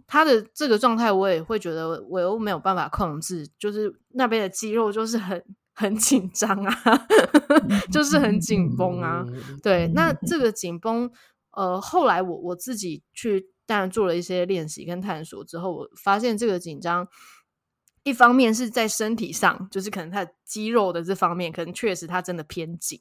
[0.07, 7.07] 他的这个状态，我也会觉得我又没有办法控制，就是那边的肌肉就是很很紧张啊，
[7.91, 9.25] 就是很紧绷啊。
[9.63, 11.09] 对，那这个紧绷，
[11.51, 17.07] 呃，后来我我自己去当然做了一些练习跟探索之后，我发现这个紧张，
[18.03, 22.99] 一方面是在身体上，就是可能他的肌肉的这方面，可能确实他真的偏紧。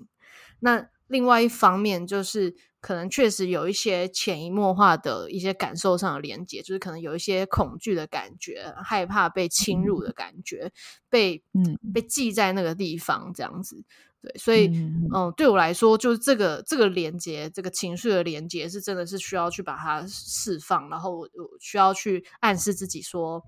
[0.60, 2.54] 那另外一方面就是。
[2.84, 10.70] 可能确实有一些潜移默化的一些感受上的连接，就是可能有一些恐惧的感觉，害怕被侵入的感觉，嗯、
[11.08, 13.82] 被嗯被记在那个地方这样子。
[14.20, 23.42] 对，所以嗯，嗯，对我来说，就是这个这个连接，这个情绪的连接，是真的是需要去把它释放，然后我需要去暗示自己说，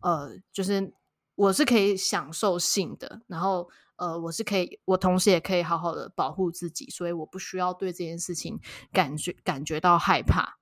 [0.00, 0.90] 呃，就是
[1.34, 3.68] 我是可以享受性的，然后。
[4.00, 8.58] 呃，我是可以，我同时也可以好好的保护自己，所以我不需要对这件事情
[8.90, 10.56] 感觉感觉到害怕。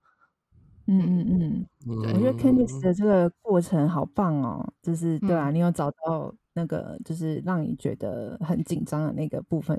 [0.87, 9.79] 嗯嗯嗯，我觉得 Candice 的这个过程好棒哦，就是对啊，你有找到那个就是让你觉得很紧张的那个部分，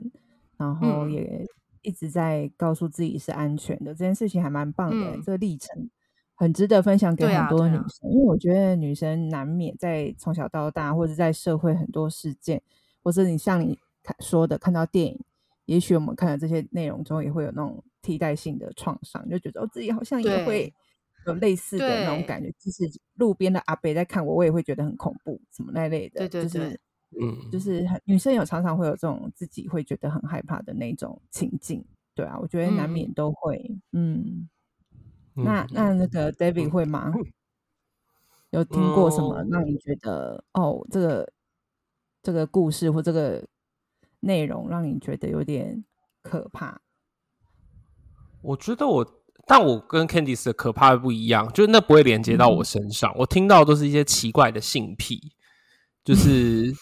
[0.55, 1.45] 然后也
[1.81, 5.89] 一直在告诉自己是安全的，这件事情还蛮棒的，嗯、这个历程
[6.35, 8.07] 很值得分享给很多女生，啊。
[8.07, 12.61] 啊、因为我觉得女生难免在从小到大或者在社会很多事件。
[13.09, 15.19] 或者你像你看说的，看到电影，
[15.65, 20.71] 也许我们看了这些内容之后，也会有那种替代性的创伤，就觉得哦自己好像也会
[21.25, 22.53] 有类似的那种感觉。
[22.59, 26.19] 即使路边的阿伯在看我，我也会觉得很恐怖，什么那类的。
[26.19, 26.79] 对对对，就是
[27.19, 31.83] 嗯，就是女生有常常会有这种自己会觉得很害怕的那种情境。
[32.13, 33.75] 对啊，我觉得难免都会。
[33.91, 34.47] 嗯，
[35.35, 37.11] 嗯那那那个 David 会吗？
[38.51, 41.27] 有听过什么让你觉得、嗯、哦，这个？
[42.21, 43.47] 这个故事或这个
[44.21, 45.83] 内容让你觉得有点
[46.21, 46.81] 可怕？
[48.41, 53.11] 我觉得我，但我跟 Candice 的可怕不一样，就是那不会连接到我身上。
[53.11, 55.19] 嗯、我听到的都是一些奇怪的性癖，
[56.03, 56.73] 就是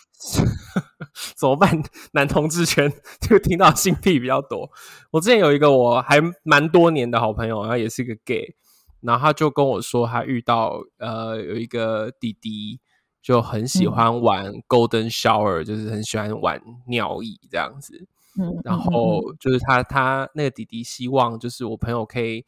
[1.36, 1.82] 怎么办？
[2.12, 4.70] 男同志圈就听到性癖比较多。
[5.12, 8.56] 我之前有一个我还蛮多年的好朋友，然后也是一个 gay，
[9.02, 12.80] 然后他就跟我说，他遇到呃有一个弟弟，
[13.28, 18.08] 就很喜欢玩 golden shower，、嗯、就是很喜欢玩尿意这样子。
[18.40, 22.46] 嗯，然后就是他他那个弟弟希望就是我朋友可以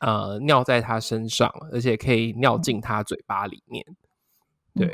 [0.00, 3.86] 呃尿在他身上，而且可以尿进他嘴巴里面。
[4.74, 4.88] 对，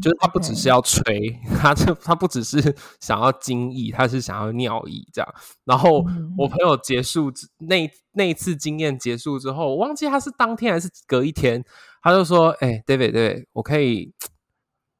[0.00, 1.02] 就是他不只是要吹，
[1.50, 5.34] 嗯、他这他不只是 想要精液，他是想要尿意这样。
[5.64, 6.04] 然后
[6.36, 11.64] 我朋友结束那那一次经验结束之后，我忘记他是当天还是隔一天，
[12.00, 14.12] 他就说：“哎、欸、，David，对，我可以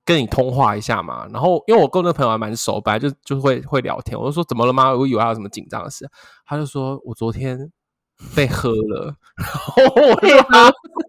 [0.08, 4.90] 跟你通话一下嘛？”然后因为我跟那个朋友还蛮熟，本来就就会会聊天，我就说：“怎么了吗？
[4.94, 6.08] 我以为他有什么紧张的事。”
[6.46, 7.70] 他就说：“我昨天
[8.34, 9.14] 被喝了。
[9.36, 10.38] ”然后我就说。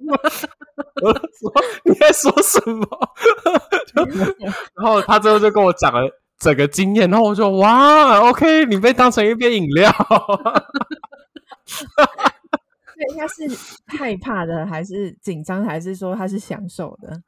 [1.02, 2.88] 我说你在说什么？
[4.76, 9.92] 然后他最后就跟我讲了整个经验，然后我说哇，OK，你被当成一杯饮料。
[12.96, 13.44] 对，他是
[13.98, 17.22] 害怕的，还是紧张，还是说他是享受的？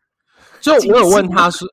[0.61, 1.65] 就我有问他是，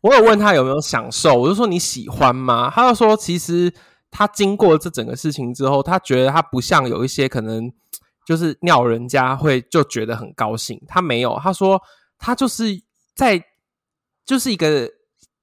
[0.00, 2.70] 我有问他有没有享受，我就说你喜欢吗？
[2.74, 3.72] 他就说其实
[4.10, 7.72] 他经过这整个事情之后，他觉得他不像有一些可能。
[8.26, 11.80] 就是尿人家会就觉得很高兴，他没有，他说
[12.16, 12.80] 他就是
[13.16, 13.42] 在
[14.24, 14.88] 就是一个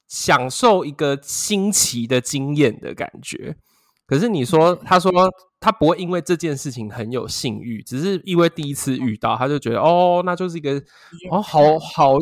[0.07, 3.57] 享受一个新奇的经验的感觉。
[4.05, 5.11] 可是你说，他说
[5.59, 10.81] 他不会因为这件事情很有性欲，只是因为第一次遇到，他就觉得哦，那就是一个
[11.29, 12.13] 哦，好好，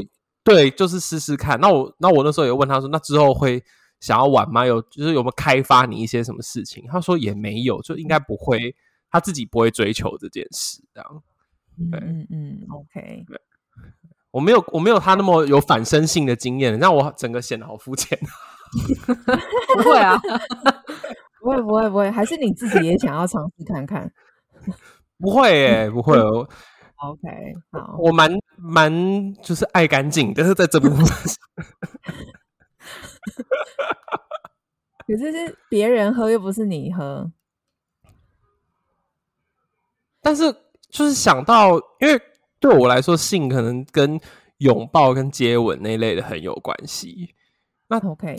[0.46, 1.60] 对，就是试试看。
[1.60, 3.62] 那我那我那时候也问他说，那之后会
[4.00, 4.66] 想要玩吗？
[4.66, 6.86] 有就是有没有开发你一些什么事情？
[6.88, 8.74] 他说也没有，就应该不会。
[9.12, 11.24] 他自己不会追求这件事，这样。
[11.90, 13.24] 对，嗯嗯，OK。
[13.26, 13.40] 对，
[14.32, 18.20] 我没有，我没有他那么有反身性的经验，让我整个显得好肤浅。
[19.78, 20.20] 不会啊，
[21.40, 24.12] 不会，不会，不会，还是你自己也想要尝试看看？
[25.18, 26.20] 不会耶，不会。
[26.98, 27.28] OK，
[27.72, 31.06] 好，我蛮蛮就是爱干净，但 是在这部分，
[35.06, 37.32] 可是是别人喝，又不是你喝。
[40.22, 40.52] 但是，
[40.90, 42.20] 就是想到，因为
[42.60, 44.20] 对我来说，性可能跟
[44.58, 47.36] 拥抱、跟接吻那一类的很有关系。
[47.88, 48.36] 那 OK，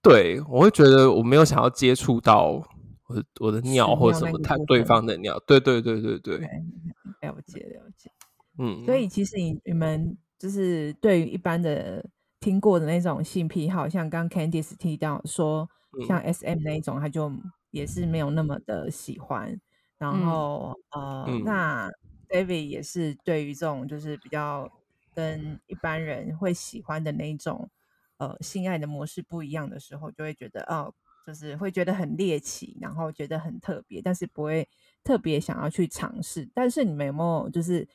[0.00, 2.62] 对，我会觉得我没有想要接触到
[3.06, 5.38] 我的我的尿或者什么，他对方的尿。
[5.46, 6.38] 对对对对对，
[7.20, 8.10] 了解了解。
[8.58, 12.04] 嗯，所以其实你你们就是对于一般的
[12.40, 15.68] 听过的那种性癖好，像刚 Candice 提到说，
[16.06, 17.32] 像 SM 那一种，他就
[17.70, 19.60] 也是没有那么的喜欢。
[19.98, 21.90] 然后，嗯、呃，嗯、那
[22.28, 24.70] David 也是对于这种就是比较
[25.14, 27.70] 跟一般人会喜欢的那种
[28.18, 30.92] 呃性爱的模式不一样的时候，就会觉得哦，
[31.26, 34.68] 就是会觉得很猎奇，然后觉得很特别，但是不会
[35.02, 36.48] 特别想要去尝试。
[36.54, 37.86] 但是你们有没有就是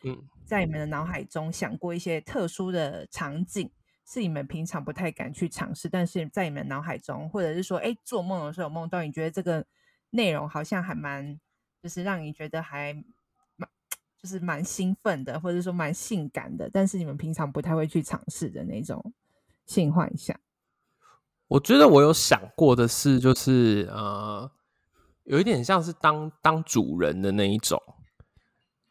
[0.46, 3.70] 在你们的脑海中想过一些特殊的场景，
[4.06, 9.66] 是你们平常不太敢去尝试，但是在你们脑海中，或者是说，哎，做梦的时候梦到，你觉得这个
[10.10, 11.40] 内容好像还蛮。
[11.82, 12.94] 就是让你觉得还
[13.56, 13.70] 蛮，
[14.22, 19.14] 就是蛮兴奋的，或者说蛮性感的，但是你们平常不太会去尝试的那种
[19.66, 20.38] 性幻想。
[21.50, 24.50] 我觉得我有想过的是，就是呃，
[25.26, 27.82] 有一点像是当当主人的那一种。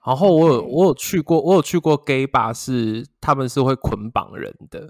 [0.05, 4.89] 然后我有我有去过，我有去过 gay bar，是他们是会捆绑人的，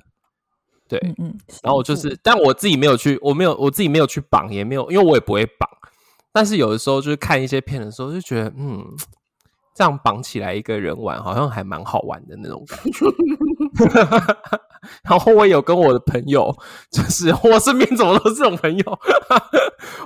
[0.89, 5.69] 对，嗯，嗯，然后我就是，但我自己没有去，我没有我自己没有去绑，也没有，因为我也不会绑。
[6.33, 8.85] 但是有的时候就是看一些片的时候，就觉得嗯，
[9.79, 13.07] 这样绑起来一个人玩，好像还蛮好玩的那种感觉。
[15.09, 16.53] 然后我有跟我的朋友，
[16.91, 18.99] 就是我身边怎么都是这种朋友。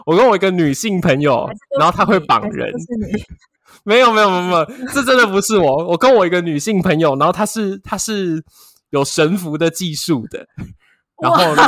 [0.04, 1.48] 我跟我一个女性朋友，
[1.78, 2.70] 然后她会绑人。
[3.84, 5.86] 没有没有没有没有，这真的不是我。
[5.86, 8.44] 我跟我一个女性朋友，然后她是她是
[8.90, 10.46] 有神符的技术的。
[11.22, 11.62] 然后呢，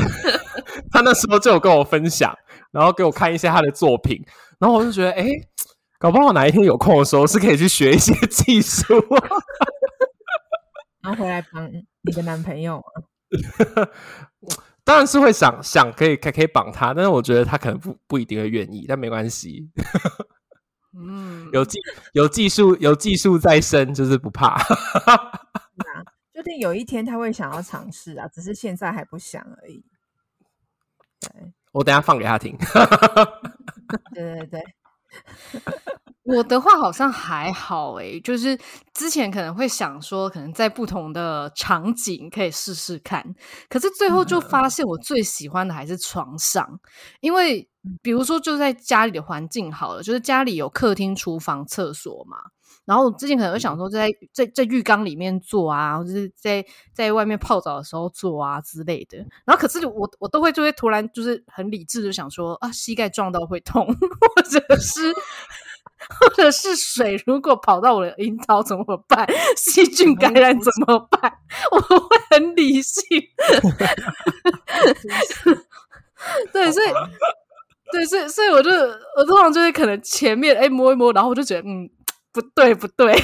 [0.90, 2.34] 她那时候就有跟我分享。
[2.72, 4.24] 然后给我看一些她的作品，
[4.60, 5.26] 然后我就觉得，哎，
[6.00, 8.94] 搞不好哪一天有空的时候是可以去学一些技术，
[11.04, 12.82] 然后回来帮你的男朋友。
[14.82, 19.70] 当然是会想想可以可可以绑他，但是我觉得他可能不不一定会愿意，但没关系。
[20.98, 21.78] 嗯， 有技
[22.14, 24.56] 有技术有技术在身，就是不怕。
[26.32, 29.84] 就定有一天他会想要尝试啊，只是现在还不想而已。
[31.20, 31.52] 对。
[31.72, 32.56] 我等下放给他听。
[34.14, 34.60] 对对对，
[36.24, 38.56] 我的话好像还好诶、欸，就是
[38.94, 43.24] 之前可能会想说，可能在不同的场景可以试试看，
[43.68, 46.78] 可是最后就发现我最喜欢的还是床上，
[47.20, 47.68] 因为
[48.02, 52.38] 比如说就在家里的环境好了，就是家里有客厅、厨房、厕所嘛。
[52.90, 59.16] 然后我之前可能会想说在，在在在浴缸里面做啊，或者是在在外面泡澡的时候做啊之类的。
[59.44, 63.86] 然后可是我我都会就会突然就是很理智的想说啊，膝盖撞到会痛，
[64.34, 65.14] 或者是
[66.18, 69.24] 或者是水如果跑到我的阴道怎么办？
[69.56, 71.32] 细菌感染怎么办？
[71.70, 73.02] 我会很理性。
[76.52, 76.88] 对，所以
[77.92, 78.68] 对，所以所以我就
[79.16, 81.88] 我通常就是可能前面哎摸一摸，然后我就觉得嗯。
[82.32, 83.14] 不对，不对，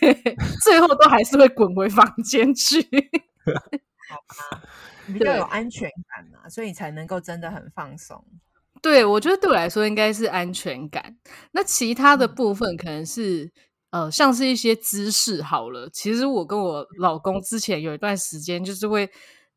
[0.64, 2.80] 最后都还是会滚回房间去。
[4.08, 4.16] 好
[4.50, 4.62] 吧，
[5.06, 8.24] 比较有安全感嘛，所以你才能够真的很放松。
[8.80, 11.16] 对，我觉得对我来说应该是安全感。
[11.52, 13.44] 那其他的部分可能是、
[13.90, 15.88] 嗯、呃，像是一些姿势好了。
[15.92, 19.10] 其实我跟我老公之前有一段时间，就是会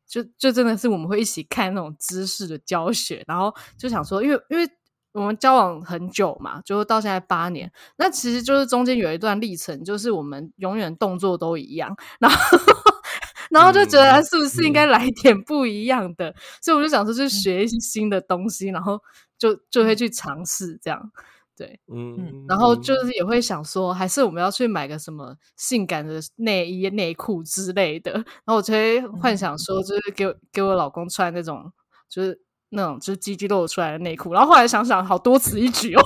[0.06, 4.68] 就就真的是我们会一起看那种姿势的教学，然后就想说，因为因为。
[5.12, 7.70] 我们交往很久嘛，就到现在八年。
[7.96, 12.36] 那其实就是中间有一段历程，就是我们永远动作都一样，然后
[13.50, 16.28] 然后就觉得是不是应该来一点不一样的？
[16.28, 19.00] 嗯、所以我就想说，去学一些新的东西，然后
[19.38, 21.10] 就就会去尝试这样。
[21.56, 28.12] 对，嗯，然后就是也会想说，还是我们要去买个什么性感的内衣、内裤之类的。
[28.12, 31.72] 然后我就会幻想说，就是给我给我老公穿那种，
[32.08, 32.40] 就是。
[32.70, 36.02] 那种就是鸡鸡露出来的内裤，然后后来想想，好多此一举哦，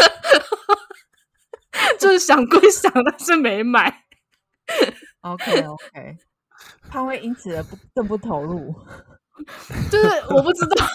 [1.98, 4.04] 就是想归想，但是没买。
[5.20, 6.16] OK OK，
[6.90, 8.74] 他会因此而不更不投入，
[9.90, 10.86] 就是我不知道，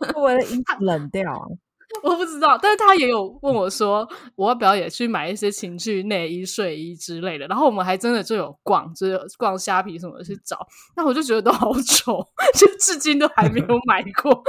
[0.14, 1.22] 会为了因此冷掉。
[2.02, 7.46] 我不知道，但是他也有问我说，我要不要也去买一些情趣内衣、睡衣之类的。
[7.46, 10.66] 然后我们还真的就有逛，就是有逛虾皮什么的去找。
[10.96, 12.24] 那我就觉得都好丑，
[12.54, 14.42] 就至今都还没有买过。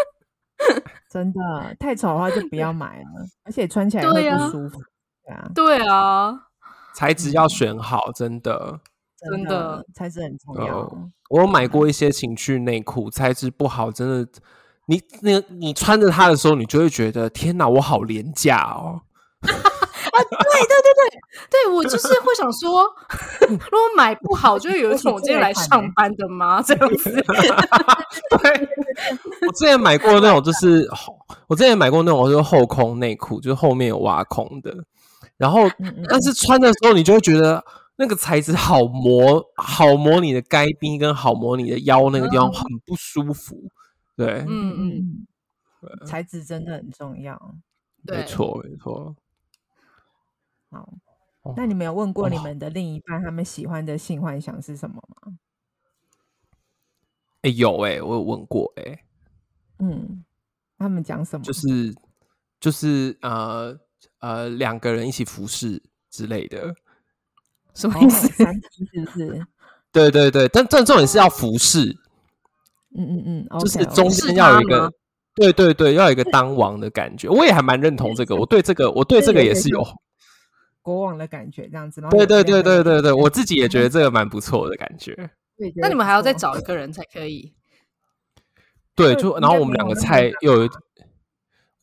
[1.09, 1.39] 真的
[1.79, 4.79] 太丑的话就不要买了，而且穿起来会不舒服。
[5.25, 6.39] 对啊，对啊，
[6.93, 8.79] 材质要选好，真的，
[9.17, 11.09] 真的材质很重要。
[11.29, 14.27] 我有买过一些情趣内裤，材质不好，真的。
[14.91, 18.99] 你那个你穿着它的时候，你就会觉得天哪，我好廉价哦！
[19.41, 21.19] 啊，对对对对
[21.49, 22.83] 对，我就是会想说，
[23.47, 26.61] 如果买不好，就会有一种我今天来上班的吗？
[26.67, 27.09] 这样子。
[27.09, 28.69] 对，
[29.47, 30.85] 我之前买过那种，就是
[31.47, 34.75] 我之前买过那种，就是后空内裤，就是后面有挖空的。
[35.37, 35.61] 然后，
[36.09, 37.63] 但是穿的时候，你就会觉得
[37.95, 43.55] 那个材质好磨，好磨你的该边跟好磨你的腰那个地方，很不舒服。
[44.25, 45.25] 对，嗯
[45.81, 47.55] 嗯，材质真的很重要。
[48.03, 49.15] 没错，没错。
[50.69, 50.93] 好，
[51.57, 55.37] 那你们有问过你们的另一半，他们喜欢的性幻想是什么吗？
[57.41, 59.03] 哎，有哎，我有问过哎。
[59.79, 60.23] 嗯，
[60.77, 61.43] 他们讲什么？
[61.43, 61.95] 就是
[62.59, 63.75] 就是呃
[64.19, 66.75] 呃，两个人一起服侍之类的，
[67.73, 68.27] 什么意思？
[68.27, 68.45] 是
[69.03, 69.47] 不是？
[69.91, 71.97] 对对对，但但重点是要服侍。
[72.97, 74.91] 嗯嗯嗯，okay, 就是中间要有一个，
[75.35, 77.29] 对对对，要有一个当王的感觉。
[77.29, 79.81] 我也还蛮认同这个，我对这个，我对这个也是有
[80.81, 82.01] 国王的感觉，这样子。
[82.11, 85.15] 对对对对对对，我自己也觉得这个蛮不错的感觉。
[85.75, 87.53] 那你们还要再找一个人才可以？
[88.93, 90.69] 对，就然后我们两个菜又有，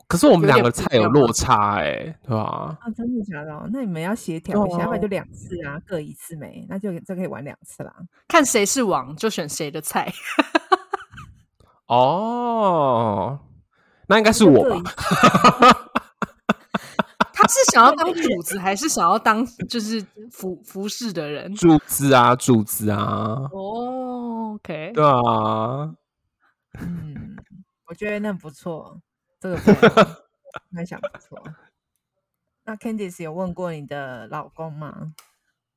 [0.06, 2.76] 可是我们两个菜有落差哎，对吧？
[2.80, 3.70] 啊，真的假的？
[3.72, 7.94] 那你们要协调一下，要不然就两次啊，各一次没，那就这可以玩两次啦。
[8.28, 10.12] 看谁是王，就选谁的菜。
[11.88, 13.38] 哦，
[14.06, 14.92] 那应该是我吧？
[17.32, 21.54] 他是想要当主子，还是想要当就是服服侍的人？
[21.54, 23.48] 主子啊，主子啊。
[23.52, 25.94] 哦，OK，对啊。
[26.78, 27.36] 嗯，
[27.88, 29.00] 我觉得那不错，
[29.40, 29.56] 这个
[30.68, 31.42] 蛮想不错。
[32.64, 35.14] 那 Candice 有问过你的老公吗？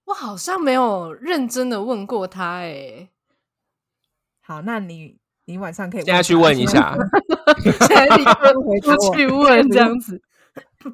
[0.05, 3.07] 我好像没有认真的问过他，哎。
[4.41, 5.20] 好，那你。
[5.51, 6.97] 你晚上可以现在 去问一下，
[7.63, 8.79] 现在你问回
[9.15, 10.21] 去问这样子，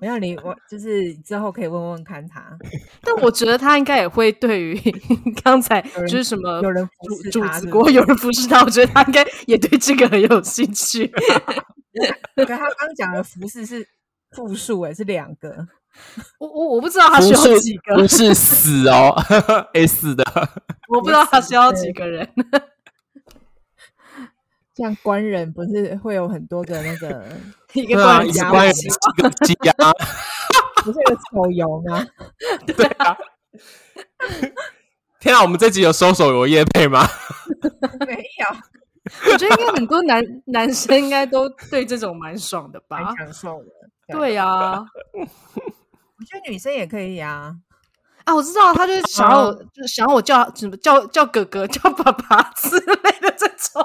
[0.01, 2.43] 没有你我就是之后可以问问看他。
[3.03, 4.79] 但我觉得他应该也会对于
[5.43, 6.91] 刚才就是什么有人服
[7.23, 7.59] 侍他，
[7.91, 11.07] 有人服侍他，我觉得他应该也对这个很有兴趣。
[12.35, 13.87] 可他刚讲的服侍是
[14.35, 15.67] 复数哎，是两个。
[16.37, 19.15] 我我我不知道他需要几个，不是死哦
[19.73, 20.23] ，S 的，
[20.89, 22.27] 我不知道他需要几个人。
[24.77, 27.25] 像官人不是会有很多个那个
[27.73, 28.71] 一个官人加一
[29.21, 29.73] 个鸡鸭，
[30.85, 32.05] 不是有手游吗？
[32.65, 33.17] 对啊。
[35.19, 37.07] 天啊，我们这集有收手游业配吗？
[38.05, 39.31] 没有。
[39.31, 43.69] 我觉得应该很多男男生应该都对这种蛮爽的吧，蛮享受的。
[44.13, 47.55] 对呀、啊，我觉得女生也可以呀。
[48.27, 53.81] 啊，我知道，他就是想要我，啊、就是想要我叫什么叫叫哥哥、叫爸爸 之类的这种。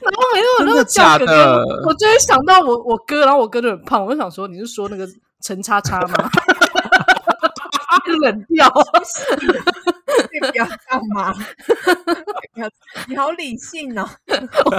[0.00, 5.06] 然后每次我都叫哥哥，我就会想到我我哥，然后我哥就很胖，我就想说，你是说那个
[5.40, 6.30] 陈叉叉吗？
[8.22, 8.72] 冷掉，
[10.32, 11.34] 你不要干嘛？
[13.08, 14.08] 你好理性哦，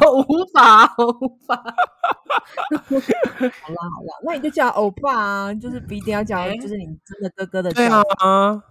[0.05, 1.55] 我无法，我无法。
[1.55, 1.61] 好
[3.69, 8.01] 啦好啦，那你就叫欧巴啊，就是不一定要叫，就是你真的哥哥的叫。
[8.19, 8.63] 啊。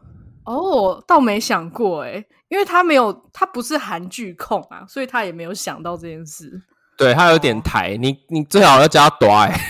[0.45, 6.61] 哦，倒没想过哎，因为他没有，他不是韩剧控啊，所以他也没有想到这件事。
[6.97, 9.57] 对，他有点台，你你最好要叫他短哎。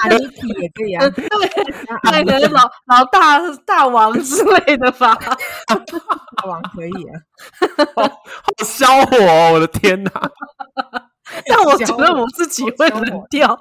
[0.00, 1.08] 阿尼皮也可以啊，
[2.10, 5.14] 对，那个老 老大 大王之类的吧，
[5.66, 7.12] 大王可以啊，
[7.96, 10.10] 好烧火哦，我的天哪！
[11.46, 13.56] 但我觉得我自己会冷掉。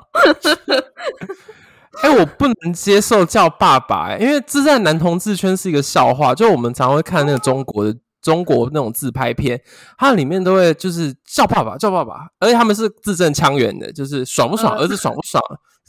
[2.02, 6.34] 哎、欸，我不能接受叫爸爸、欸，因为这在男同志圈是一个笑话。
[6.34, 9.60] 就我们常会看那个中国的中国那种自拍片，
[9.98, 15.42] 它里面都会就是叫爸爸叫爸爸，而且他们是字正腔圆的，就是爽不爽，儿子爽不爽。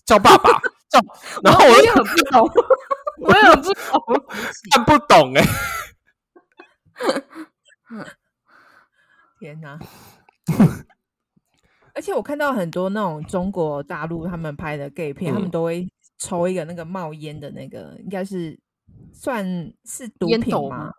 [0.08, 0.50] 叫爸爸
[0.88, 0.98] 叫，
[1.42, 2.40] 然后我也很不懂，
[3.20, 4.02] 我也很不懂，
[4.70, 5.48] 看不懂哎、欸！
[9.38, 9.78] 天哪！
[11.94, 15.86] 而且我看到很多那种中国大陆他们拍的 gay 片，嗯、他们都会
[16.18, 18.58] 抽一个那个冒烟的那个，应该是
[19.12, 19.44] 算
[19.84, 20.90] 是毒品吗？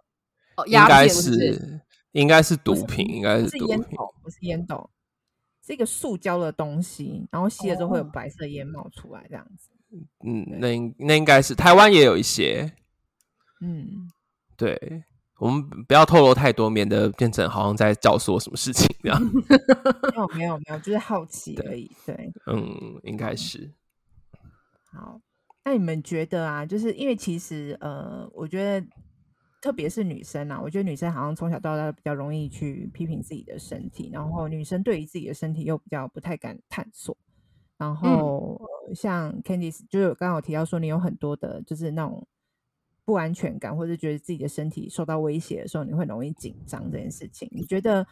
[0.56, 1.82] 哦，应该是，
[2.12, 4.88] 应该是毒品，应该是毒品，不是烟斗。
[5.70, 9.70] 这个塑胶的东西，然后吸了之后会有白色烟冒出来，这样子。
[10.26, 12.74] 嗯，那那应该是台湾也有一些。
[13.62, 14.10] 嗯，
[14.58, 15.04] 对，
[15.38, 19.22] 我们不要透露太多，免得变成好像在教唆什么事情这样。
[19.22, 21.88] 没有没有没有，就是好奇而已。
[22.04, 23.72] 对，对嗯，应该是。
[24.92, 25.22] 好，
[25.64, 28.84] 那你们觉得啊，就是因为其实呃，我觉得。
[29.62, 37.18] 特别是女生啊，我觉得女生好像从小到大比较容易去批评自己的身体，然后女生对于自己的身体又比较不太敢探索。
[37.78, 42.26] 然后、嗯、像 Candice 就是刚刚我提到说，你有很多的就是那种
[43.06, 47.50] 不安全感，或者觉得自己的身体受到威胁的时候，你会容易紧张这件事情。
[47.52, 48.06] 你觉得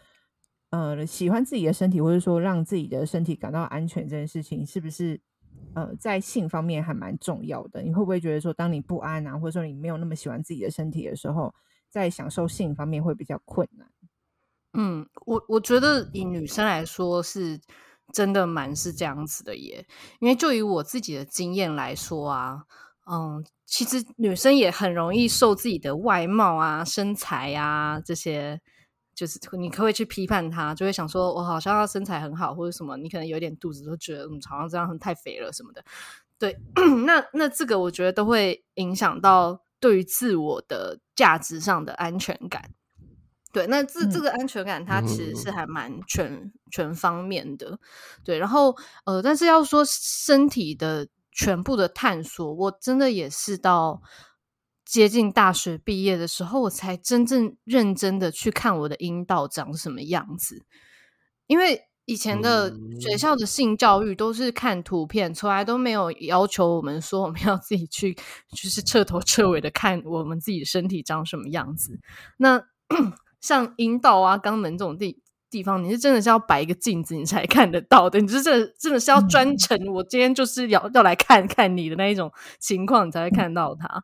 [0.72, 5.20] 呃，喜欢自己的身体，或者说让自己的身体感到安全这件事情，是不是？
[5.74, 7.82] 呃，在性方面还蛮重要的。
[7.82, 11.54] 你会不会觉得说，当你不安啊，或者说你没有那么喜欢自己的身体的时候，
[11.90, 13.88] 在享受性方面会比较困难？
[14.74, 17.60] 嗯，我我觉得以女生来说，是
[18.14, 19.86] 真的蛮是这样子的耶。
[20.20, 22.64] 因为就以我自己的经验来说啊，
[23.10, 28.62] 嗯，其实女生也很容易受自己的外貌啊、身材啊这些。
[29.18, 35.84] 就是你可不可以去批判他，就会想说，我好像他身材很好或者什么，你可能有点肚子，都觉得嗯，好像这样太肥了什么的。
[36.38, 36.56] 对，
[37.08, 42.70] 那那这个我觉得都会影响到对于自我的价值上的安全感。
[43.52, 47.80] 对，那这这个安全感它其实是还蛮全、嗯、全方面的。
[48.24, 54.00] 对，然后呃，但是要说身体的全部的探索，我真的也是到。
[54.90, 60.66] 接近大学毕业的时候，我才真正认真的去看我的阴道长什么样子。
[61.48, 68.14] 因为以前的学校的性教育都是看图片，从来都没有要求我们说我们要自己去，
[68.56, 72.00] 就是彻头彻尾的看我们自己身体长什么样子。
[72.38, 72.64] 那
[73.42, 84.04] 像阴道啊、肛门这种地地方，你是真的是要摆一个镜子你才看得到的，你是真的真的是要专程，我今天就是要要来看看你的那一种情况，你才会看到它。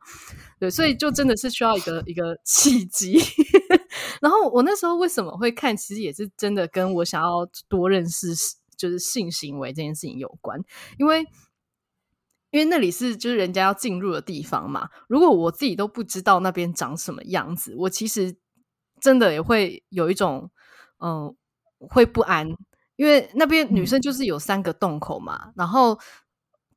[0.60, 3.20] 对，所以就真的是需要一个一个契机。
[4.22, 8.34] 然后我那时候为什么会看，其实也是真的跟我想要多认识
[8.78, 10.60] 就是性行为这件事情有关。
[10.98, 11.20] 因为
[12.52, 14.89] 因为那里是就是人家要进入的地方嘛。
[15.10, 18.36] 如果我自己都不知道那边长什么样子，我其实
[19.02, 20.50] 真的也会有一种
[21.04, 21.36] 嗯
[21.89, 22.47] 会不安，
[22.95, 25.51] 因为那边女生就是有三个洞口嘛。
[25.56, 25.99] 然后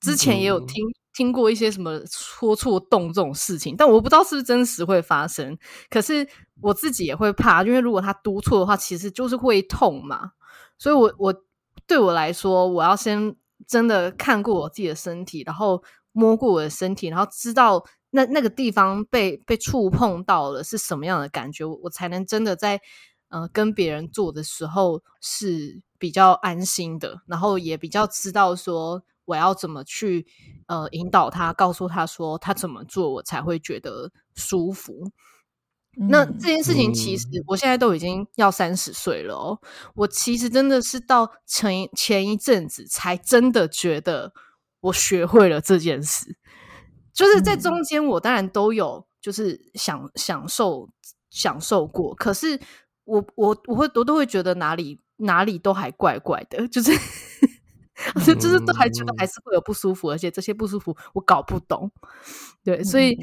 [0.00, 0.84] 之前也有听。
[1.16, 5.56] 听过一些什么戳错洞这种事情，但我不知道是不是真实会发生。
[5.88, 6.28] 可是
[6.60, 10.32] 我自己也会怕，因为如果他督错的话，其实就是会痛嘛。
[10.76, 11.44] 所以我，我我
[11.86, 13.34] 对我来说，我要先
[13.66, 22.78] 真的看过我自己的身体，然后摸过我的身体，然后知道那那个地方被被触碰到了是什么样的感觉，我才能真的在
[23.28, 30.26] 呃跟别人做的时候是比较安心的，然后也比较知道说我要怎么去
[30.66, 35.10] 呃引导他，告诉他说他怎么做我才会觉得舒服。
[36.10, 39.58] 那这件事情其实我现在都已经要三十岁了哦，
[39.94, 44.34] 我其实真的是到前前一阵子才真的觉得
[44.80, 46.36] 我学会了这件事，
[47.14, 50.90] 就是在中间我当然都有就是享享受
[51.30, 52.60] 享受过，可是
[53.06, 56.92] 我我我会我都会觉得哪里哪里都还怪怪的，就是。
[58.26, 61.90] 就 就是都还觉得还是会有不舒服，而且这些不舒服我搞不懂，
[62.62, 63.16] 对，所以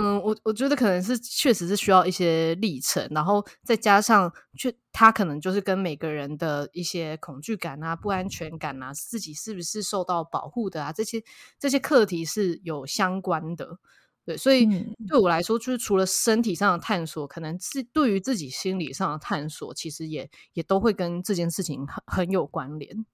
[0.00, 11.22] 嗯，我我觉得可能是确实是需要一些历程，然后再加上，去他可能就是跟每个人的一些恐惧感啊、不安全感啊、自己是不是受到保护的啊，这些
[11.58, 13.78] 这些课题是有相关的，
[14.26, 14.66] 对，所以
[15.06, 23.06] 对我来说，就是除了身体上的探索，可能是对于自己心理上的探索，其实也也都会跟这件事情很很有关联。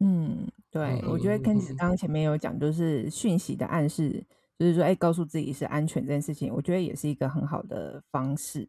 [0.00, 4.24] 嗯，对，我觉得跟你刚刚前面有讲，就是讯息的暗示，
[4.58, 8.66] 就是说，哎，告诉自己是安全这件事情，我觉得也是一个很好的方式，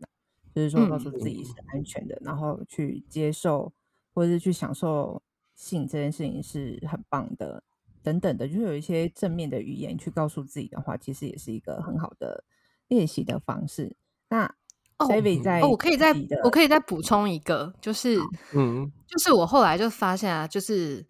[0.54, 3.72] 就是说，告诉自己是安全的，然后去接受
[4.14, 5.22] 或者是去享受
[5.56, 7.64] 性这件事情是很棒的，
[8.06, 12.44] 等等的，就是有一些正面的语言去告诉自己的话，其实也是一个很好的
[12.88, 13.98] 练习的方式。
[14.30, 14.54] 那
[15.00, 18.20] David 在哦，我可以再我可以再补充一个，就是
[18.54, 21.04] 嗯，就是我后来就发现啊，就是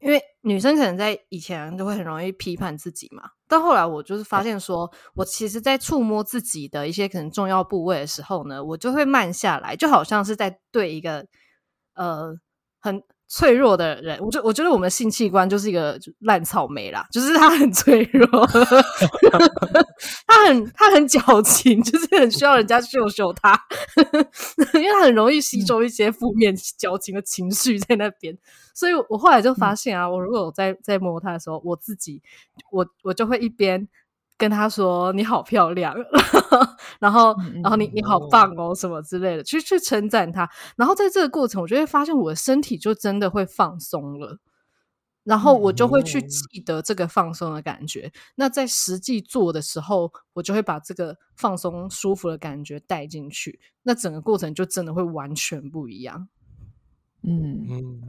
[0.00, 11.26] 因为女生可能在以前就会很容易批判自己嘛，但后来我就是发现说，我其实，在触摸自己的一些可能重要部位的时候呢，我就会慢下来，就好像是在对一个
[11.94, 12.38] 呃
[12.78, 13.02] 很。
[13.36, 18.28] 脆弱的人，我觉我觉得我们性器官就是一个烂草莓啦，就是它很脆弱，
[20.24, 23.60] 它很它很矫情，就是很需要人家秀秀它，
[24.78, 28.38] 因为它很容易吸收一些负面矫情的情绪在那边。
[28.72, 32.22] 所以我后来就发现啊，我如果我在在摸它的时候，我自己
[32.70, 33.88] 我我就会一边。
[34.36, 35.94] 跟他说你好漂亮，
[36.98, 40.50] 然后然后你你好棒哦什么之类的，去去称赞他。
[40.76, 44.38] 然后在这个过程，我就会发现我的身体就真的会放松了，
[45.22, 48.12] 然后我就会去记得这个放松的感觉。
[48.34, 56.28] 那在实际做的时候，我就会把这个放松舒服的感觉带进去，那整个过程就真的会完全不一样。
[57.26, 58.02] 嗯嗯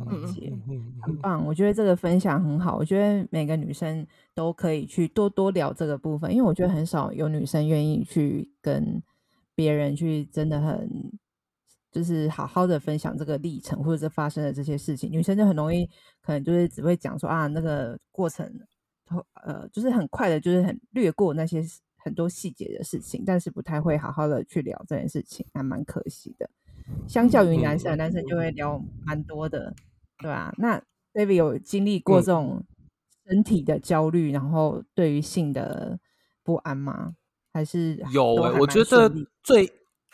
[0.68, 2.76] 嗯，很棒，我觉得这个分享很好。
[2.78, 9.02] 我觉得每个女生都可以去多多聊这个部分，因为我觉得很少有女生愿意去跟
[9.56, 10.90] 别人去真的很
[11.92, 15.10] 就是好好的分享这个历程，或者是发生的这些事情。
[15.10, 15.90] 女生就很容易
[16.22, 18.46] 可能就是只会讲说啊，那个过程，
[19.46, 21.64] 呃，就是很快的，就是很略过那些
[21.96, 26.50] 很多细节的事情，但是不太会好好的去聊这件事情，还蛮可惜的。
[27.08, 29.74] 相较于男生，男生就会聊蛮多的，
[30.20, 30.54] 对吧？
[30.58, 30.82] 那
[31.14, 32.64] David 有经历过这种
[33.28, 35.98] 身体的焦虑，嗯、然后对于性的
[36.44, 37.14] 不安吗？
[37.54, 38.60] 还是有、欸？
[38.60, 39.12] 我觉得
[39.42, 39.72] 最，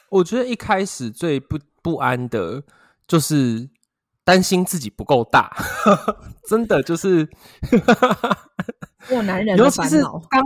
[0.10, 2.64] 我觉得一开始最不不安的
[3.08, 3.70] 就是
[4.24, 5.52] 担心自己不够大，
[6.48, 7.28] 真的就是
[9.08, 10.20] 做男人的烦恼。
[10.30, 10.44] 刚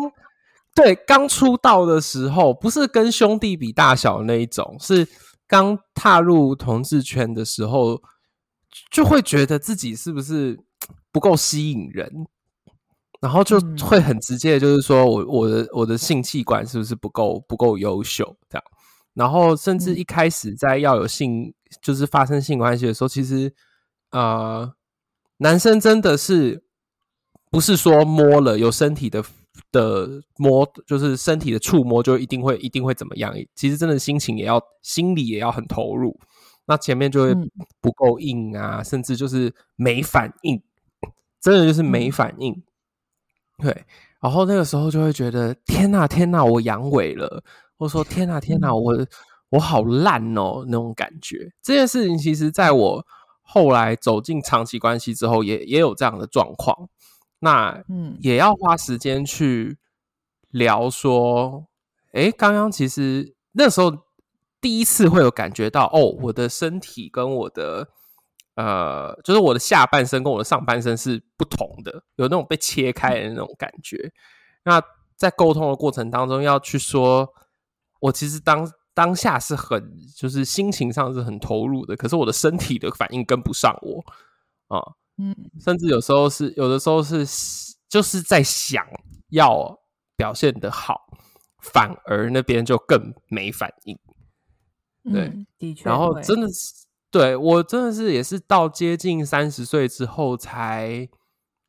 [0.73, 5.07] 对刚出道的时候，不是跟兄弟比大小那一种，是。
[5.47, 8.01] 刚踏入同志圈的时候，
[8.91, 10.59] 就会觉得自己是不是
[11.11, 12.27] 不够吸引人，
[13.21, 18.63] 然后就会很直接的，就是说我我的我的性器官是不是不够不够优秀这样，
[19.13, 23.53] 然后甚至一开始在要有性就是发生性关系的时候，其实
[24.11, 24.73] 呃
[25.37, 26.63] 男生真的是
[27.51, 29.23] 不是说摸了有身体的。
[29.71, 33.33] 的摸就是身体的触摸，就一定会一定会怎么样？
[33.55, 36.19] 其实真的心情也要，心里也要很投入。
[36.67, 37.33] 那前面就会
[37.79, 40.61] 不够硬啊，嗯、甚至就是没反应，
[41.39, 42.53] 真的就是没反应。
[42.53, 43.85] 嗯、对，
[44.19, 47.43] 然后那个时候就会觉得天哪天哪，我阳痿了，
[47.77, 48.93] 或者说 天哪天哪，我
[49.49, 51.51] 我好烂哦，那种感觉。
[51.61, 53.05] 这件事情其实在我
[53.41, 56.89] 后来走进长期关系之后也，也也有这样的状况。
[57.45, 59.77] 那嗯，也要花时间去
[60.49, 61.67] 聊说，
[62.11, 63.95] 哎，刚刚其实那时候
[64.59, 67.87] 第一次会有感觉到，哦，我的身体跟我的
[68.55, 74.11] 呃，就是我的下半身跟我的上半身是不同的，有那种被切开的那种感觉。
[74.63, 74.81] 那
[75.15, 77.29] 在沟通的过程当中，要去说，
[77.99, 84.03] 我其实当当下是很，就是心情上是很投入的，可是我的身体的反应跟不上我
[84.75, 84.81] 啊。
[84.81, 85.04] 嗯，
[85.63, 87.25] 甚至有时候是有的时候是
[87.87, 88.85] 就是在想
[89.29, 89.79] 要
[90.17, 91.07] 表现的好，
[91.61, 93.97] 反而那边就更没反应。
[95.11, 95.89] 对，嗯、的确。
[95.89, 101.07] 然后真的是，对我真的是也是到接近三十岁之后才，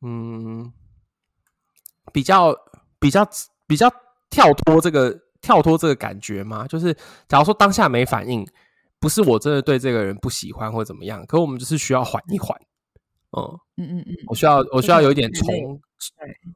[0.01, 0.73] 嗯，
[2.11, 2.53] 比较
[2.99, 3.27] 比较
[3.65, 3.89] 比较
[4.29, 6.67] 跳脱这个跳脱这个感觉嘛。
[6.67, 6.93] 就是
[7.27, 8.45] 假如说当下没反应，
[8.99, 12.59] 不是我真的对这个人不喜欢或怎么样，可我们就是需要缓一缓。
[13.37, 13.59] 嗯。
[13.79, 15.79] 嗯嗯嗯，我需要我需要有一点重，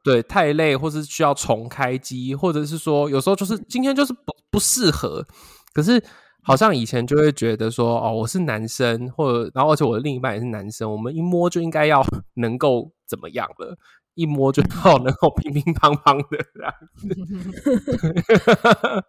[0.04, 5.24] 对，太累，或是需要重开机，或者是说有时候就是今天就是不不适合，
[5.72, 6.04] 可是
[6.42, 12.04] 好像以前就会觉得说哦，我是男生，或者然后而且我的另一半也是男生，我们一摸就应该要
[12.34, 13.78] 能够怎么样了，
[14.16, 17.08] 一摸就到能够乒乒乓乓的这样子。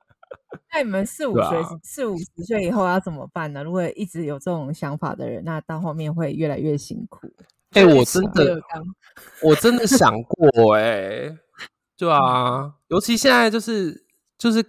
[0.72, 3.62] 那你们四五岁、四五十岁以后要怎么办呢？
[3.62, 7.26] 如果一直有这种想法的人，那到后面会越来越辛苦。
[7.72, 8.61] 哎、欸，我真的，
[9.42, 11.36] 我真的想过、欸，哎，
[11.96, 14.05] 对啊，尤其现在就是
[14.36, 14.62] 就是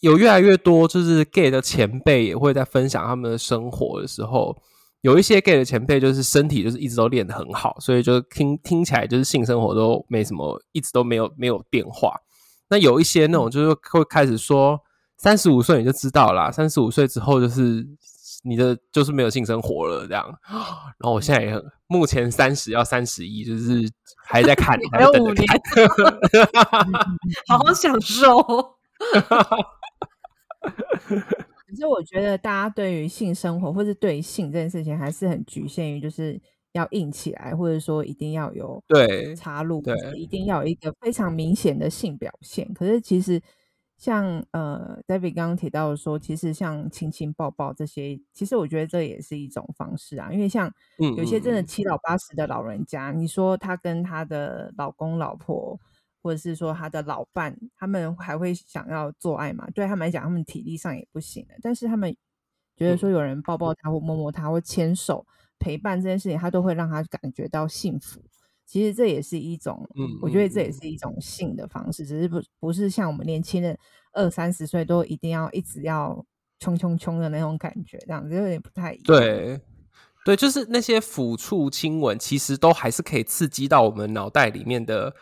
[0.00, 4.56] 有越来越多就是 gay 的前辈也会在分享他们的生活的时候，
[5.02, 12.18] 有一些 gay 的前辈就是身体就是一直都练得很好，所以就听听起来就是性生活都没什么，一直都没有没有变化。
[12.70, 14.80] 那有一些那种就是会开始说，
[15.24, 17.86] 三十五岁你就知道啦，三十五岁之后就是。
[18.46, 20.22] 你的就是没有性生活了，这样。
[20.46, 23.90] 然后我现在也很，目前三十要三十一，就是
[24.26, 25.46] 还在看， 还有五年，
[27.48, 28.36] 好好享受。
[30.60, 36.38] 可是我觉得大家对于性生活或是对于性这件事情，还是很局限于就是
[36.72, 42.70] 要硬起来，或者说一定要有对插入，对，一定要有一个非常明显的性表现。
[42.74, 43.40] 可是其实。
[43.96, 50.32] 像呃，David 刚刚提到说，其实像亲亲抱抱这些，其实我觉得这也是一种方式啊。
[50.32, 50.70] 因为像
[51.16, 55.78] 有些真的七老八十的老人家，嗯嗯嗯，你说他跟他的老公老婆，
[56.22, 59.70] 或者是说他的老伴，他们还会想要做爱嘛？
[59.70, 61.54] 对他们来讲，他们体力上也不行了。
[61.62, 62.14] 但是他们
[62.76, 65.24] 觉得说有人抱抱他或摸摸他或牵手
[65.58, 68.20] 陪伴这件事情，他都会让他感觉到幸福。
[68.66, 73.78] 其实这也是一种，嗯，我觉得这也是一种性的方式，嗯、只是不不是像我们年轻人
[74.12, 76.24] 二三十岁都一定要一直要
[76.58, 79.04] 冲冲冲的那种感觉，这样子有点不太一样。
[79.04, 79.60] 对，
[80.24, 85.14] 对，就是那些抚触、亲吻，其实都还是可以刺激到我们脑袋里面的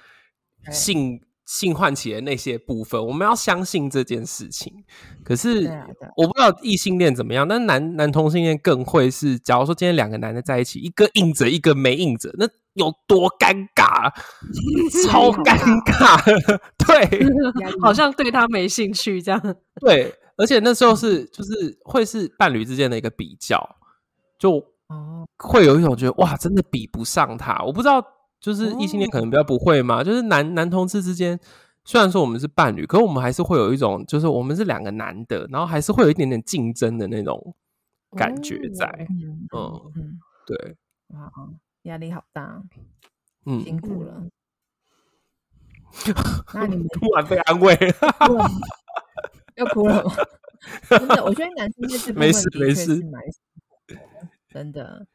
[0.70, 1.20] 性。
[1.44, 4.84] 性唤起的那些部分，我们要相信这件事情。
[5.24, 5.68] 可是
[6.16, 14.10] 我不知道异性恋怎么样，但男男同性恋更会是，假如说今天两个男的在一起，一个硬着，一个没硬着，那有多尴尬？
[15.04, 16.60] 超尴尬！
[16.78, 17.26] 对，
[17.80, 19.56] 好像对他没兴趣这样。
[19.80, 23.76] 对，而且那时候是就是会是伴侣之间的一个比较，
[24.38, 24.64] 就
[25.38, 27.62] 会有一种觉得哇，真的比不上他。
[27.64, 28.02] 我不知道。
[28.42, 31.38] 就是异性恋可能比较不会嘛，哦、就是男男同志之间，
[31.84, 37.54] 虽然说我们是伴侣，可是我们还是会有一种，就是我们是两个男的，然后还是会有一点点竞争的那种
[38.16, 38.86] 感觉在，
[39.52, 40.76] 哦、嗯嗯，对，
[41.16, 41.30] 哇，
[41.82, 42.60] 压力好大，
[43.46, 44.26] 嗯，辛苦了。
[46.52, 47.76] 那你们 突然被安慰
[49.54, 50.12] 要哭了吗？
[50.88, 53.00] 真的，我觉得男生就是没事没事，
[54.48, 55.06] 真的。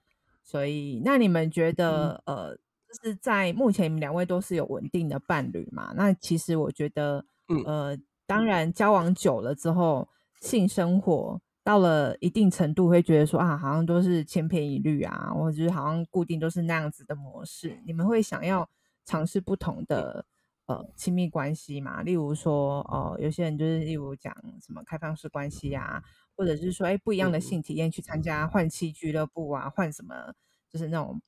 [0.44, 2.58] 所以，那你们觉得，嗯、呃？
[2.88, 5.94] 就是在目前，你们两位都是有稳定的伴侣嘛？
[5.96, 10.08] 那其实我觉得，嗯、呃，当然交往久了之后，
[10.42, 17.78] 性生活到了一定程度，会觉得说啊，好像都是千篇一律啊，或者是好像固定都是那样子的模式。
[17.86, 18.70] 你们会想要
[19.04, 20.26] 尝试不同的
[20.68, 22.02] 呃亲密关系嘛？
[22.04, 24.34] 例如说，哦、呃，有些人就是例如讲
[24.66, 26.02] 什么开放式关系啊，
[26.38, 30.34] 或者是说，哎，不一样的性体验去参加换妻俱乐部啊，换什么，
[30.72, 31.22] 就是那种。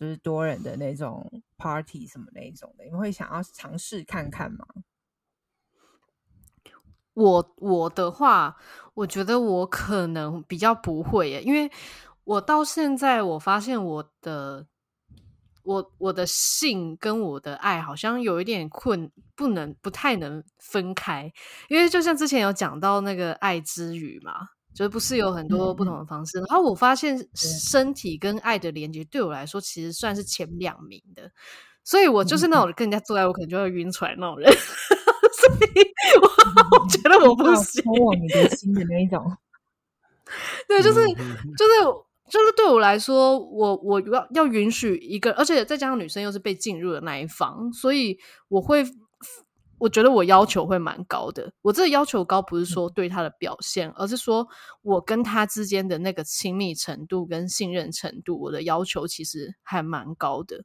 [0.00, 4.64] 就是多人的那种 party 什么那种的，你们会想要尝试看看吗？
[7.12, 8.56] 我我的话，
[8.94, 11.70] 我觉得我可能比较不会耶，因为
[12.24, 14.66] 我到现在我发现我的
[15.64, 21.30] 我我的性跟我的爱好像有一点困，不能不太能分开，
[21.68, 24.48] 因为就像之前有讲到那个爱之语嘛。
[24.74, 31.30] 就是不是有很多不同的方式，嗯、然后我发现身体跟爱的连接对我来说其实算是前两名的，
[31.84, 35.80] 所以我就是那种跟人家做爱我可能就会晕船那种人， 所以
[36.20, 39.20] 我，我觉得我不行，通往你的心的那一种。
[40.68, 41.72] 对， 就是就是
[42.30, 48.18] 就是对我来说，我我要要允许一个，而且再加上女生又是被进入的那一方，所以
[48.48, 48.84] 我会。
[49.80, 51.52] 我觉得我要求会蛮高的。
[51.62, 54.46] 我这个要求高，不是说对他的表现，嗯、而是说
[54.82, 60.64] 我跟他之间的那个亲密程度跟信任程度，我的要求其实还蛮高的。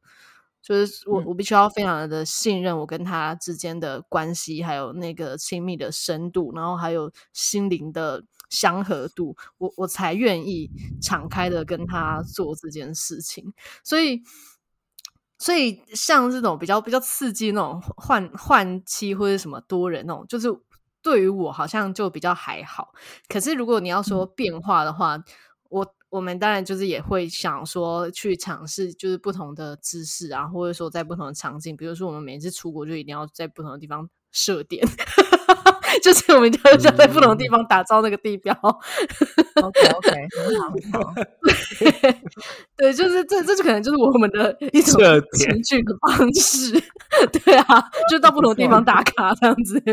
[0.61, 13.53] 就是我，我必须要非常的信任我跟他之间的关系，还有那个亲密的深度，然后还有心灵的相合度，我我才愿意敞开的跟他做这件事情。
[13.83, 14.23] 所以，
[15.37, 20.47] 所以像这种比较比较刺激那种换换妻或者什么多人那种，就是
[21.01, 22.93] 对于我好像就比较还好。
[23.27, 25.23] 可是如果你要说变化的话，嗯、
[25.69, 34.87] 我我们当然就是也会想说去尝试，就是不同的姿势啊，或者说在不同的场景，比如说我们每次出国就一定要在不同的地方设点。
[36.03, 38.53] 就是我们就要在不同的地方打造那个地标。
[39.55, 41.13] 嗯、OK OK，很好。
[42.77, 44.99] 对，就是这这就可能就是我们的一种
[45.33, 46.73] 情趣的方式。
[47.31, 49.81] 对啊，就到不同的地方打卡这样子。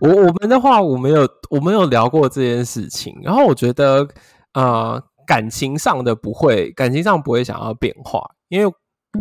[0.00, 3.18] 我我们的话，我没有我没有聊过这件事情。
[3.22, 4.06] 然后我觉得，
[4.54, 8.72] 呃，感情上的不会，感情上不会想要变化，因为。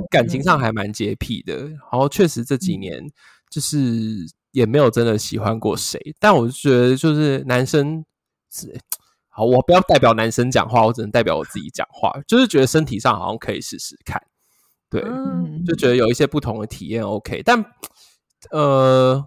[0.09, 3.03] 感情上还蛮洁癖的，然后确实这几年
[3.49, 3.77] 就是
[4.51, 8.03] 也没有真的喜欢过谁，但我就觉得就是男生
[8.51, 8.79] 是
[9.27, 14.21] 好，我不要代表男生讲话，我只能代表我自己讲话，就是觉得身体上好像可以试试看，
[14.89, 15.01] 对，
[15.65, 15.95] 就觉得。
[15.95, 17.63] 有一些不同的体验 OK，但
[18.51, 19.25] 呃，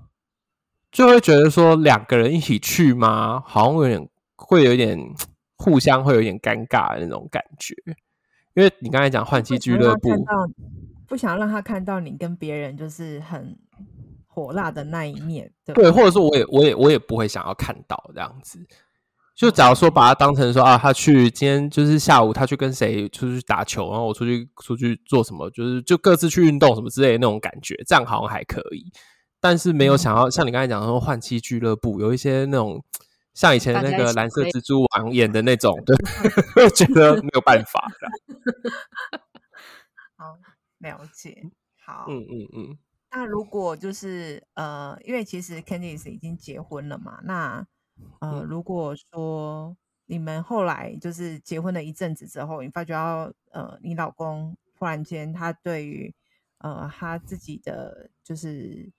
[0.90, 3.42] 就会觉得说两个人一起去吗？
[3.46, 4.98] 好像有点会有点
[5.56, 7.74] 互相会有点尴尬的那种感觉。
[8.54, 10.10] 因为你刚才讲换妻俱乐部，
[11.06, 13.56] 不想让他看到你跟别人就是很
[14.26, 18.58] 火辣的那一面，对，对，或者说我也我也我也不会想要看到这样子。
[19.34, 28.84] 就假如说把他当成说啊，他去今天就是下午他去跟谁出去打球，然后我出去出去做什么，就是就各自去运动什么之类的那种感觉，这样好像还可以。
[29.40, 32.82] 但是没有想要像你刚才讲的说换妻俱乐部，有一些那种。
[33.34, 35.96] 像以前那个蓝色蜘蛛网演的那种，对，
[36.64, 38.08] 我觉得没有办法的。
[40.16, 40.38] 好，
[40.78, 41.50] 了解。
[41.84, 42.78] 好，嗯嗯嗯。
[43.10, 47.66] 那如果就是呃，因为其实 Candice 已经结婚了嘛，那
[48.20, 49.76] 呃，如果说
[50.06, 56.14] 你们后来就是结婚了一阵子之后，你发觉到呃，你老公忽然间他对于
[56.58, 58.90] 呃他自己的就是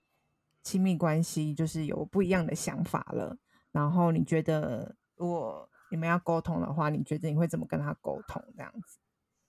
[0.62, 3.36] 亲密关系就是有不一样的想法了。
[3.74, 8.40] 然后你觉得，如果你们要沟通的话，你觉得你会怎么跟他沟通？
[8.56, 8.98] 这样子，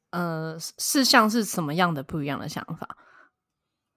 [0.09, 2.97] 呃，事项是什么样的不一样的想法？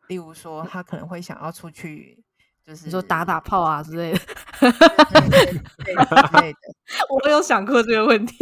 [0.08, 2.22] 例如说，他可能会想要出去，
[2.62, 4.18] 就是你说打打炮啊之类的。
[4.60, 6.58] 对的，
[7.08, 8.36] 我有想过这个问题。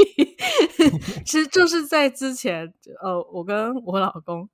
[1.25, 4.49] 其实就是在之前，呃，我跟我老公，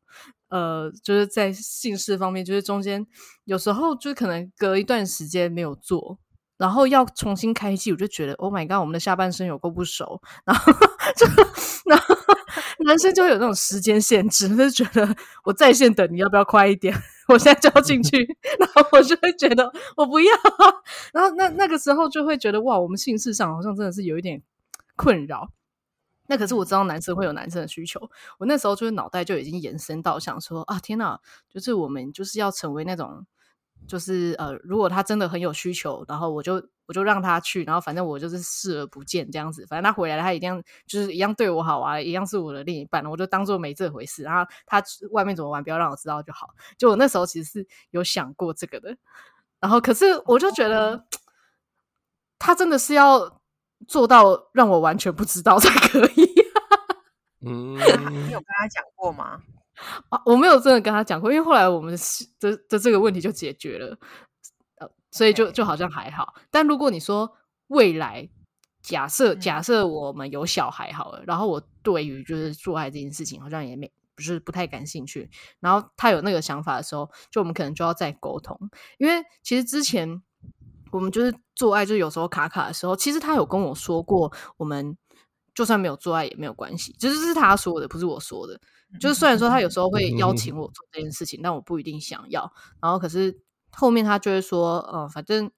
[0.48, 3.06] 呃，就是在性事方面，就是中间
[3.44, 6.18] 有时候就可能隔一段时间没有做。
[6.62, 10.22] 然后要重新开机，我就觉得 Oh my God，我们的下半身有够不熟。
[10.44, 10.72] 然后
[11.16, 11.26] 就，
[11.86, 12.14] 然后
[12.86, 16.94] 男生就有那种时间限制，就觉得我在线等，你要不要快一点？
[17.26, 18.16] 我现在就要进去。
[18.60, 20.32] 然后我就会觉得我不要。
[21.12, 24.40] 然后那那个时候就会觉得哇，我们性事上好像真的是有一点
[24.94, 25.50] 困扰。
[26.28, 28.08] 那可是我知道男生会有男生的需求，
[28.38, 31.18] 我那时候就是脑袋就已经延伸到想说啊，天哪，
[31.50, 33.26] 就是我们就是要成为那种。
[33.86, 36.54] 就是呃，如果他真的很有需求，然后我就
[36.86, 39.66] 我就让他去，然后反正我就是视而不见这样子。
[39.66, 44.22] 反正他回来了，他一定就是一样对我好啊，一样是我的另一半，我就当做没这回事。
[44.22, 46.48] 然后他外面怎么玩，不要让我知道就好。
[46.78, 48.96] 就我那时候其实是有想过这个的，
[49.60, 51.04] 然后可是我就觉得
[52.38, 53.40] 他真的是要
[53.86, 56.32] 做到让我完全不知道才可以。
[57.44, 59.42] 嗯，你有跟他讲过吗？
[60.08, 61.96] 啊，我没有真的跟他讲过，因为后来我们
[62.40, 63.98] 的的这个问题就解决了，
[64.78, 66.34] 呃，所以就就好像还好。
[66.50, 67.32] 但如果你说
[67.68, 68.28] 未来
[68.82, 75.30] 假设假设我们有小孩好了，然后我对于就是做爱这件事情好像也没不是不太感兴趣，
[75.60, 78.58] 然后他有那个想法的时候，就我们可能就要再沟通，
[78.98, 80.22] 因为其实之前
[80.90, 84.96] 我们就是做爱，就有时候卡卡的时候，其实他有跟我说过，我们
[85.54, 88.60] 就算没有做爱也没有关系，就是是他说的，不是我说的。
[89.00, 92.52] 就是虽然说他有时候会邀请我做这件事情，嗯、但我不一定想要。
[92.80, 93.40] 然后可是
[93.70, 95.50] 后面他就会说，呃，反正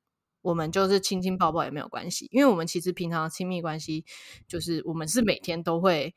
[0.42, 4.04] 我们就是亲亲抱抱也没有关系，因为我们其实平常亲密关系
[4.46, 6.14] 就是我们是每天都会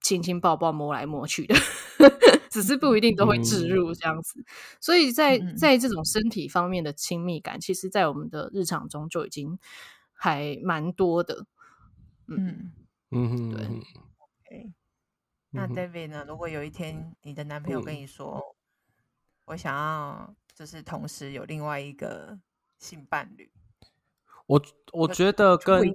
[0.00, 1.54] 亲亲抱抱摸来摸去的，
[2.50, 4.40] 只是不一定都会置入这样子。
[4.40, 4.44] 嗯、
[4.80, 9.58] 所以在在这种身体方面的亲密感，其实，在我们的日常中就已经
[10.14, 11.44] 还蛮多的。
[12.28, 12.72] 嗯嗯，
[13.10, 13.66] 对。
[14.44, 14.72] Okay.
[15.50, 16.24] 那 David 呢？
[16.28, 18.42] 如果有一天你的男朋友跟你说，嗯、
[19.46, 22.38] 我想要就是同时有另外一个
[22.78, 23.50] 性伴侣，
[24.46, 25.94] 我我觉得跟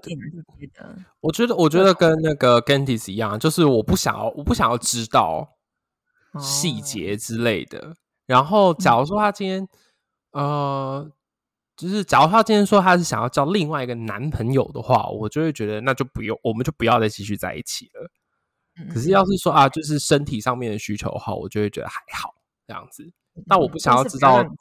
[1.20, 5.58] 我觉得我觉得跟那个 Candice 一样，就是我不想要我不想要知道
[6.40, 7.90] 细节之类的。
[7.90, 7.96] 哦、
[8.26, 9.68] 然后假如说他今天、
[10.32, 11.12] 嗯、呃。
[11.76, 18.12] 就是假如他今天说他是想要交另外一个男朋友的话，我就会觉得那就不用，我们就不要再继续在一起了。
[18.78, 22.34] 嗯、可是要是说啊，就是身体上面的需求的话，我就会觉得还好
[22.68, 23.12] 这样子。
[23.46, 24.56] 那我不想要知道，嗯、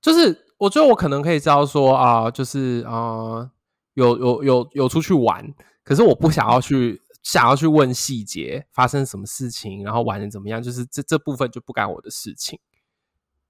[0.00, 3.50] 就是我觉得我可能可以知道说啊，就是啊、呃，
[3.94, 12.58] 有有有有出去玩，可是我不想要去想要去问细节，发生什么事情，然后玩的怎么样，就是这这部分就不干我的事情。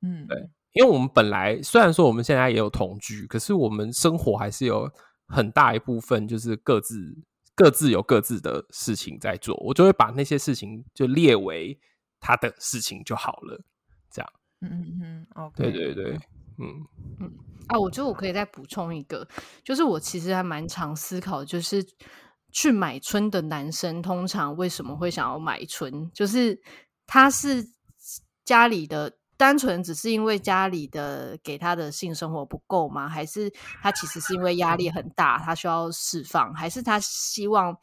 [0.01, 0.49] 嗯，对。
[0.77, 4.91] 因为我们本来虽然说我们现在也有同居，可是我们生活还是有
[5.27, 7.17] 很大一部分就是各自
[7.55, 11.81] 各自有各自的事情在做，我就会把那些事情就列为
[12.21, 13.59] 他的事情就好了，
[14.11, 14.33] 这样。
[14.61, 15.63] 嗯嗯嗯，OK。
[15.63, 16.13] 对对对，
[16.59, 16.85] 嗯
[17.21, 17.33] 嗯
[17.69, 19.27] 啊，我觉得我可以再补充一个，
[19.65, 21.83] 就是我其实还蛮常思考，就是
[22.53, 26.61] 去买春的男生通常为什么会想要买春，就是
[27.07, 27.67] 他是
[28.45, 29.17] 家里的。
[29.37, 33.09] 单纯只是因为家里的给他的性生活不够吗？
[33.09, 33.51] 还是
[33.83, 36.55] 他其实是因为压力很大，他需要释放？
[36.55, 37.77] 还是他希望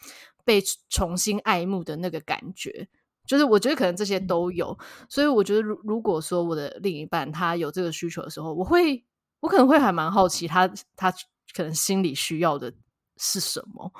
[0.43, 2.87] 被重新爱慕的那个感觉？
[3.25, 4.77] 就是我觉得可能这些都有。
[5.07, 9.03] 所以我觉得，如如果说我的另一半他有这个需求的时候，我会
[9.39, 11.11] 我可能会还蛮好奇他他
[11.53, 12.73] 可能心里需要的
[13.17, 13.91] 是什么。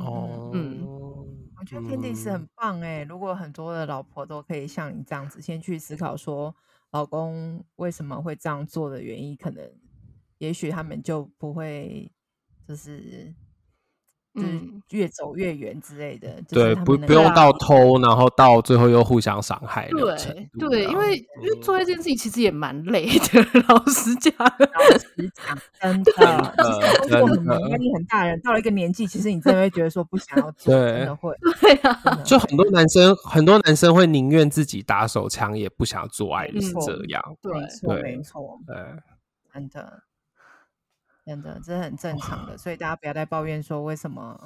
[0.00, 1.25] 哦，嗯，我
[1.66, 3.02] 觉得 Candice 很棒哎。
[3.02, 6.54] 如果很多的老婆都可以像你这样子，先去思考说
[6.92, 9.70] 老公为什么会这样做的原因，可能
[10.38, 12.10] 也许他们就不会
[12.66, 13.34] 就是。
[14.36, 14.60] 就是
[14.90, 19.88] 越走越远之类的，对，不不用到偷，然后到最后又互相伤害。
[19.88, 20.14] 对
[20.68, 26.64] 对，因为因为做这件事情其实也蛮累的， 老实讲， 老实讲，真的，就
[27.08, 38.76] 是工作很忙，压力很大人，到了一个年纪，其实你真的会觉得说不想要 做，真的会，对啊，就很多男生，很多男生会宁愿自己打手枪，也不想做爱，是这样，对，对，没错，对，
[39.54, 40.02] 真的。
[41.26, 44.40] 真的，这是很正常的，所以大家不要再抱怨说为什么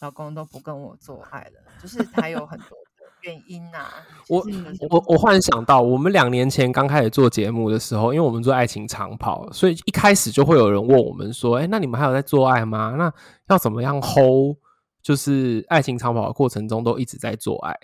[0.00, 3.94] 老公都不跟我做爱了，就是还有很多的原因呐、啊。
[4.28, 4.44] 我
[4.90, 12.94] 我我忽然想到，我们两年前刚开始做节目的时候，因为我们做爱情长跑，所以一开始就会有人问我们说：“哎，那你们还有在做爱吗？
[12.98, 13.10] 那
[13.48, 14.58] 要怎么样 hold？
[15.02, 17.74] 就是爱情长跑的过程中都一直在做爱。”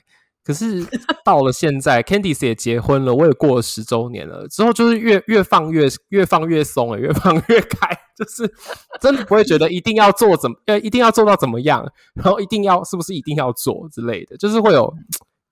[0.45, 0.85] 可是
[1.25, 4.47] 到了现在，Candice 也结婚了，我也过了十周年了。
[4.49, 8.53] 之后就是越越放越越放越松了，越放越开，就是
[9.01, 11.85] 真的不会觉得一定要做怎么呃一定要做到怎么样，
[12.15, 14.95] 然后一定要是不是一定要做之类的，就是会有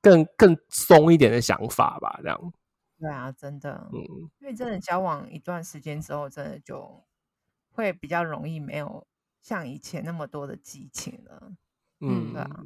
[0.02, 2.52] 更更松一点的想法吧，这样。
[2.98, 3.98] 对啊，真的，嗯，
[4.40, 7.02] 因为真的交往一段时间之后，真的就
[7.72, 9.06] 会比较容易没有
[9.42, 11.52] 像以前那么多的激情了。
[12.00, 12.60] 嗯，对啊。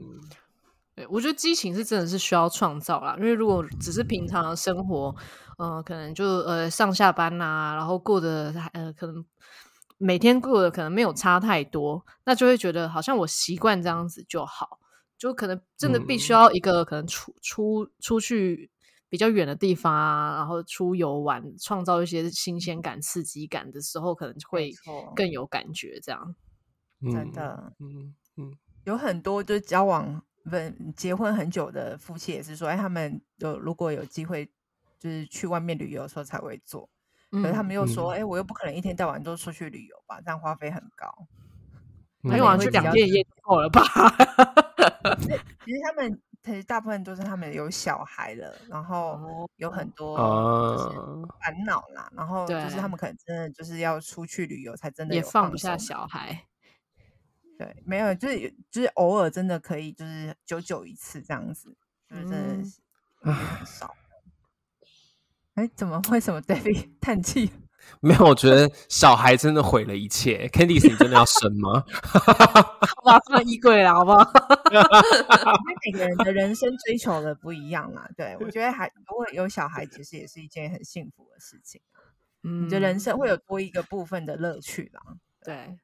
[0.97, 5.14] 对，我觉得激情是真的是需要创造啦，因为如果只是平常的生活，
[5.59, 9.24] 呃，可能就呃上下班呐、啊，然后过得呃可能
[9.99, 14.80] 每天过得可能没有差太多，那就会觉得好像我习惯这样子就好，
[15.16, 18.70] 就可能真的必须要一个可能出出出去
[19.09, 24.72] 比较远的地方啊，然后出游玩，创造一些新鲜感、刺激感的时候，可能会
[25.14, 26.01] 更有感觉。
[26.01, 26.34] 这样，
[27.01, 28.53] 真的，嗯嗯，
[28.84, 30.22] 有很多就是交往。
[30.51, 34.45] 问结婚很久的夫妻也是说，哎，他们有如果有机会，
[35.01, 36.90] 就是去外面旅游的时候才会做。
[37.43, 41.12] 可是他们又说，哎、嗯，我又不可能一天到晚都出去旅游吧，这样花费很高。
[42.22, 43.82] 一晚去两天一夜就够了吧？
[45.64, 50.16] 其实他们其实大部分都是他们有小孩了，然后有很多
[51.41, 56.47] 烦恼啦，然后就是他们可能真的就是要出去旅游才真的也放不下小孩。
[57.59, 61.76] 对，没有，就是就是偶尔真的可以，就是久久一次这样子，
[62.09, 62.80] 就是真的是
[63.20, 63.95] 很少。
[65.55, 67.50] 哎、嗯，怎么为什么 David 叹气？
[68.00, 70.48] 没有，我觉得小孩真的毁了一切。
[70.48, 71.84] Candice，你真的要生吗？
[72.02, 74.20] 好吧，放衣柜了，好不好？
[74.72, 78.09] 因为每个人的人生追求的不一样啦。
[78.16, 81.80] 对，我觉得还如果有小孩，其实也是一件很幸福的事情。
[82.42, 85.00] 嗯，你的人生会有多一个部分的乐趣啦。
[85.44, 85.78] 对，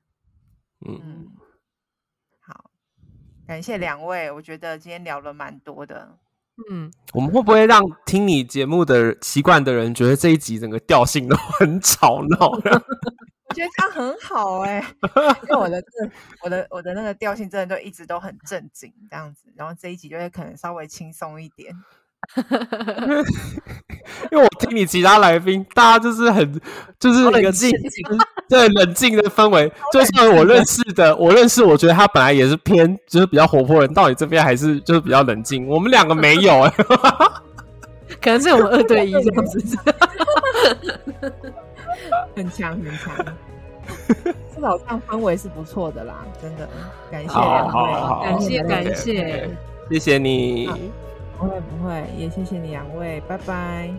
[0.88, 1.28] 嗯。
[2.40, 2.70] 好
[3.46, 6.18] 感谢两位，我觉得今天聊了蛮多的。
[6.70, 12.50] 嗯，我们会不会让听你节目的习惯的人觉得这一集整个调性都很吵闹？
[13.50, 14.96] 我觉得这样很好哎、欸，
[15.42, 15.82] 因为我的
[16.44, 21.74] 我的我的那个调性真的就一直都很正经这样子，然后这一集就会可能稍微轻松一点。
[24.30, 26.60] 因为我听你其他来宾，大家就是很
[26.98, 27.70] 就是冷静，
[28.48, 29.70] 对冷静的氛围。
[29.92, 35.66] 就算我认识的，我认识，我觉得他本来也是偏就是比较活泼人，到你这边还是就是比较冷静。
[35.66, 36.84] 我们两个没有哎、欸，
[38.20, 39.78] 可能是我们二对一这样子。
[42.36, 43.14] 很 强很强。
[44.54, 46.68] 至少这样氛围是不错的啦，真的，
[47.10, 47.72] 感谢两位，
[48.22, 49.50] 感谢感谢，
[49.90, 50.70] 谢谢你，
[51.40, 53.90] 不会不会，也谢谢你两位，拜拜，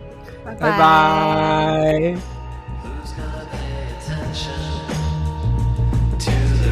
[0.44, 2.14] 拜拜。
[2.84, 4.62] Who's gonna pay attention
[6.18, 6.30] to
[6.62, 6.70] the